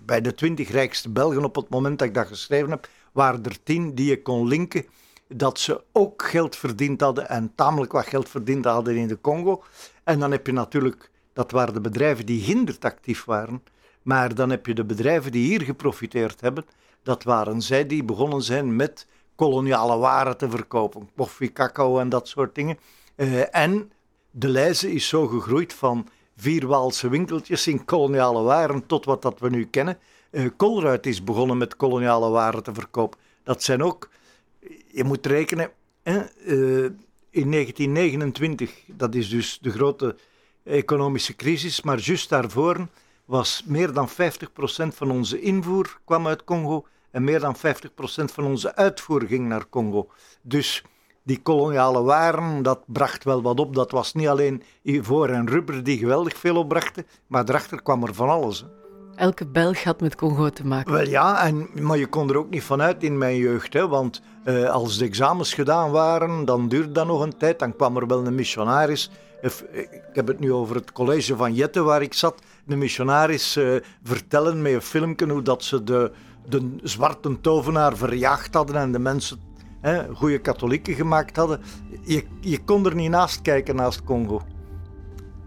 bij 0.04 0.20
de 0.20 0.35
twintig 0.35 0.70
rijkste 0.70 1.11
Belgen 1.11 1.44
op 1.44 1.54
het 1.54 1.68
moment 1.68 1.98
dat 1.98 2.09
ik 2.09 2.14
dat 2.14 2.26
geschreven 2.26 2.70
heb, 2.70 2.88
waren 3.12 3.44
er 3.44 3.62
tien 3.62 3.94
die 3.94 4.09
je 4.09 4.22
kon 4.22 4.48
linken 4.48 4.87
dat 5.28 5.59
ze 5.59 5.83
ook 5.92 6.22
geld 6.22 6.56
verdiend 6.56 7.00
hadden 7.00 7.28
en 7.28 7.52
tamelijk 7.54 7.92
wat 7.92 8.06
geld 8.06 8.28
verdiend 8.28 8.64
hadden 8.64 8.96
in 8.96 9.09
de 9.09 9.20
Congo. 9.20 9.62
En 10.04 10.18
dan 10.18 10.30
heb 10.30 10.46
je 10.46 10.52
natuurlijk, 10.52 11.11
dat 11.33 11.50
waren 11.50 11.74
de 11.74 11.80
bedrijven 11.80 12.26
die 12.26 12.42
hinderd 12.42 12.85
actief 12.85 13.24
waren, 13.24 13.62
maar 14.02 14.35
dan 14.35 14.50
heb 14.50 14.66
je 14.66 14.74
de 14.74 14.85
bedrijven 14.85 15.33
die 15.33 15.46
hier 15.46 15.62
geprofiteerd 15.62 16.40
hebben. 16.40 16.64
Dat 17.02 17.22
waren 17.22 17.62
zij 17.62 17.87
die 17.87 18.04
begonnen 18.04 18.42
zijn 18.42 18.76
met 18.76 19.06
koloniale 19.35 19.96
waren 19.96 20.37
te 20.37 20.50
verkopen, 20.50 21.11
koffie, 21.16 21.52
cacao 21.52 21.98
en 21.98 22.09
dat 22.09 22.28
soort 22.28 22.54
dingen. 22.54 22.78
Eh, 23.14 23.54
en 23.54 23.92
de 24.30 24.48
lijze 24.48 24.92
is 24.92 25.09
zo 25.09 25.26
gegroeid 25.26 25.72
van 25.72 26.09
vier 26.40 26.66
Waalse 26.66 27.09
winkeltjes 27.09 27.66
in 27.66 27.85
koloniale 27.85 28.42
waren 28.42 28.87
tot 28.87 29.05
wat 29.05 29.22
dat 29.22 29.40
we 29.40 29.50
nu 29.50 29.66
kennen. 29.66 29.98
Eh 30.31 30.46
Colruyt 30.57 31.07
is 31.07 31.24
begonnen 31.24 31.59
met 31.59 31.76
koloniale 31.76 32.29
waren 32.31 32.62
te 32.62 32.74
verkopen. 32.74 33.18
Dat 33.42 33.62
zijn 33.62 33.83
ook, 33.83 34.09
je 34.92 35.05
moet 35.05 35.26
rekenen, 35.26 35.70
hè, 36.03 36.18
eh, 36.18 36.90
in 37.31 37.48
1929, 37.48 38.83
dat 38.87 39.14
is 39.14 39.29
dus 39.29 39.59
de 39.61 39.70
grote 39.70 40.16
economische 40.64 41.37
crisis, 41.37 41.83
maar 41.83 41.98
juist 41.98 42.29
daarvoor 42.29 42.88
was 43.24 43.62
meer 43.66 43.92
dan 43.92 44.09
50% 44.09 44.94
van 44.94 45.11
onze 45.11 45.40
invoer 45.40 46.00
kwam 46.05 46.26
uit 46.26 46.44
Congo 46.44 46.87
en 47.11 47.24
meer 47.24 47.40
dan 47.40 47.57
50% 47.57 48.33
van 48.33 48.44
onze 48.44 48.74
uitvoer 48.74 49.22
ging 49.22 49.48
naar 49.48 49.68
Congo. 49.68 50.11
Dus 50.42 50.85
die 51.30 51.40
koloniale 51.42 52.02
waren, 52.02 52.62
dat 52.62 52.80
bracht 52.86 53.24
wel 53.24 53.42
wat 53.42 53.60
op. 53.60 53.74
Dat 53.74 53.90
was 53.90 54.14
niet 54.14 54.28
alleen 54.28 54.62
ivoor 54.82 55.28
en 55.28 55.48
rubber 55.48 55.84
die 55.84 55.98
geweldig 55.98 56.36
veel 56.36 56.56
opbrachten, 56.56 57.06
maar 57.26 57.44
daarachter 57.44 57.82
kwam 57.82 58.02
er 58.02 58.14
van 58.14 58.28
alles. 58.28 58.60
hè. 58.60 58.66
Elke 59.16 59.46
Belg 59.46 59.84
had 59.84 60.00
met 60.00 60.14
Congo 60.14 60.48
te 60.48 60.66
maken. 60.66 60.92
Wel 60.92 61.08
ja, 61.08 61.44
en, 61.44 61.68
maar 61.74 61.98
je 61.98 62.06
kon 62.06 62.28
er 62.30 62.36
ook 62.36 62.50
niet 62.50 62.62
vanuit 62.62 63.02
in 63.02 63.18
mijn 63.18 63.36
jeugd. 63.36 63.72
Hè, 63.72 63.88
want 63.88 64.22
eh, 64.44 64.64
als 64.70 64.98
de 64.98 65.04
examens 65.04 65.54
gedaan 65.54 65.90
waren, 65.90 66.44
dan 66.44 66.68
duurde 66.68 66.92
dat 66.92 67.06
nog 67.06 67.22
een 67.22 67.36
tijd. 67.36 67.58
Dan 67.58 67.76
kwam 67.76 67.96
er 67.96 68.06
wel 68.06 68.26
een 68.26 68.34
missionaris. 68.34 69.10
Of, 69.42 69.60
eh, 69.62 69.80
Ik 69.80 70.14
heb 70.16 70.26
het 70.26 70.40
nu 70.40 70.52
over 70.52 70.76
het 70.76 70.92
college 70.92 71.36
van 71.36 71.54
Jette 71.54 71.82
waar 71.82 72.02
ik 72.02 72.14
zat. 72.14 72.42
De 72.64 72.76
missionaris 72.76 73.56
eh, 73.56 73.64
vertellen 74.02 74.62
met 74.62 74.72
een 74.72 74.82
filmpje 74.82 75.28
hoe 75.28 75.42
dat 75.42 75.62
ze 75.64 75.84
de, 75.84 76.10
de 76.48 76.76
zwarte 76.82 77.40
tovenaar 77.40 77.96
verjaagd 77.96 78.54
hadden 78.54 78.76
en 78.76 78.92
de 78.92 78.98
mensen 78.98 79.38
goede 80.14 80.38
katholieken 80.38 80.94
gemaakt 80.94 81.36
hadden. 81.36 81.60
Je, 82.02 82.24
je 82.40 82.64
kon 82.64 82.86
er 82.86 82.94
niet 82.94 83.10
naast 83.10 83.42
kijken 83.42 83.76
naast 83.76 84.04
Congo. 84.04 84.40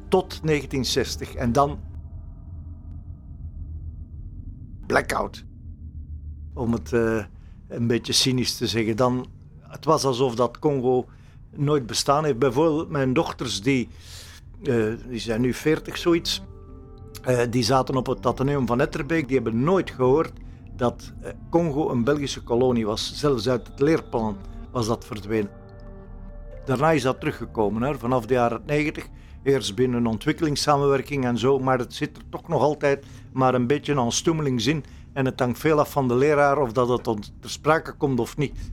Tot 0.07 0.39
1960. 0.43 1.33
En 1.35 1.51
dan 1.51 1.79
blackout. 4.87 5.45
Om 6.53 6.73
het 6.73 6.93
eh, 6.93 7.23
een 7.67 7.87
beetje 7.87 8.13
cynisch 8.13 8.57
te 8.57 8.67
zeggen. 8.67 8.95
Dan, 8.95 9.25
het 9.59 9.85
was 9.85 10.03
alsof 10.03 10.35
dat 10.35 10.59
Congo 10.59 11.05
nooit 11.55 11.85
bestaan 11.85 12.25
heeft. 12.25 12.39
Bijvoorbeeld 12.39 12.89
mijn 12.89 13.13
dochters, 13.13 13.61
die, 13.61 13.89
eh, 14.63 14.85
die 15.07 15.19
zijn 15.19 15.41
nu 15.41 15.53
40 15.53 15.97
zoiets. 15.97 16.41
eh, 17.23 17.41
die 17.49 17.63
zaten 17.63 17.95
op 17.95 18.05
het 18.05 18.25
Atheneum 18.25 18.67
van 18.67 18.81
Etterbeek. 18.81 19.27
Die 19.27 19.35
hebben 19.35 19.63
nooit 19.63 19.91
gehoord 19.91 20.31
dat 20.75 21.13
eh, 21.21 21.31
Congo 21.49 21.89
een 21.89 22.03
Belgische 22.03 22.43
kolonie 22.43 22.85
was. 22.85 23.13
Zelfs 23.15 23.49
uit 23.49 23.67
het 23.67 23.79
leerplan 23.79 24.37
was 24.71 24.87
dat 24.87 25.05
verdwenen. 25.05 25.51
Daarna 26.65 26.91
is 26.91 27.01
dat 27.01 27.19
teruggekomen, 27.19 27.81
hè, 27.81 27.97
vanaf 27.97 28.25
de 28.25 28.33
jaren 28.33 28.61
90. 28.65 29.07
Eerst 29.43 29.75
binnen 29.75 30.07
ontwikkelingssamenwerking 30.07 31.25
en 31.25 31.37
zo, 31.37 31.59
maar 31.59 31.77
het 31.77 31.93
zit 31.93 32.17
er 32.17 32.23
toch 32.29 32.47
nog 32.47 32.61
altijd 32.61 33.05
maar 33.33 33.53
een 33.53 33.67
beetje 33.67 33.99
aan 33.99 34.11
stoemelings 34.11 34.67
in. 34.67 34.83
En 35.13 35.25
het 35.25 35.39
hangt 35.39 35.59
veel 35.59 35.79
af 35.79 35.91
van 35.91 36.07
de 36.07 36.15
leraar 36.15 36.57
of 36.57 36.71
dat 36.71 36.89
het 36.89 37.03
ter 37.39 37.49
sprake 37.49 37.93
komt 37.93 38.19
of 38.19 38.37
niet. 38.37 38.71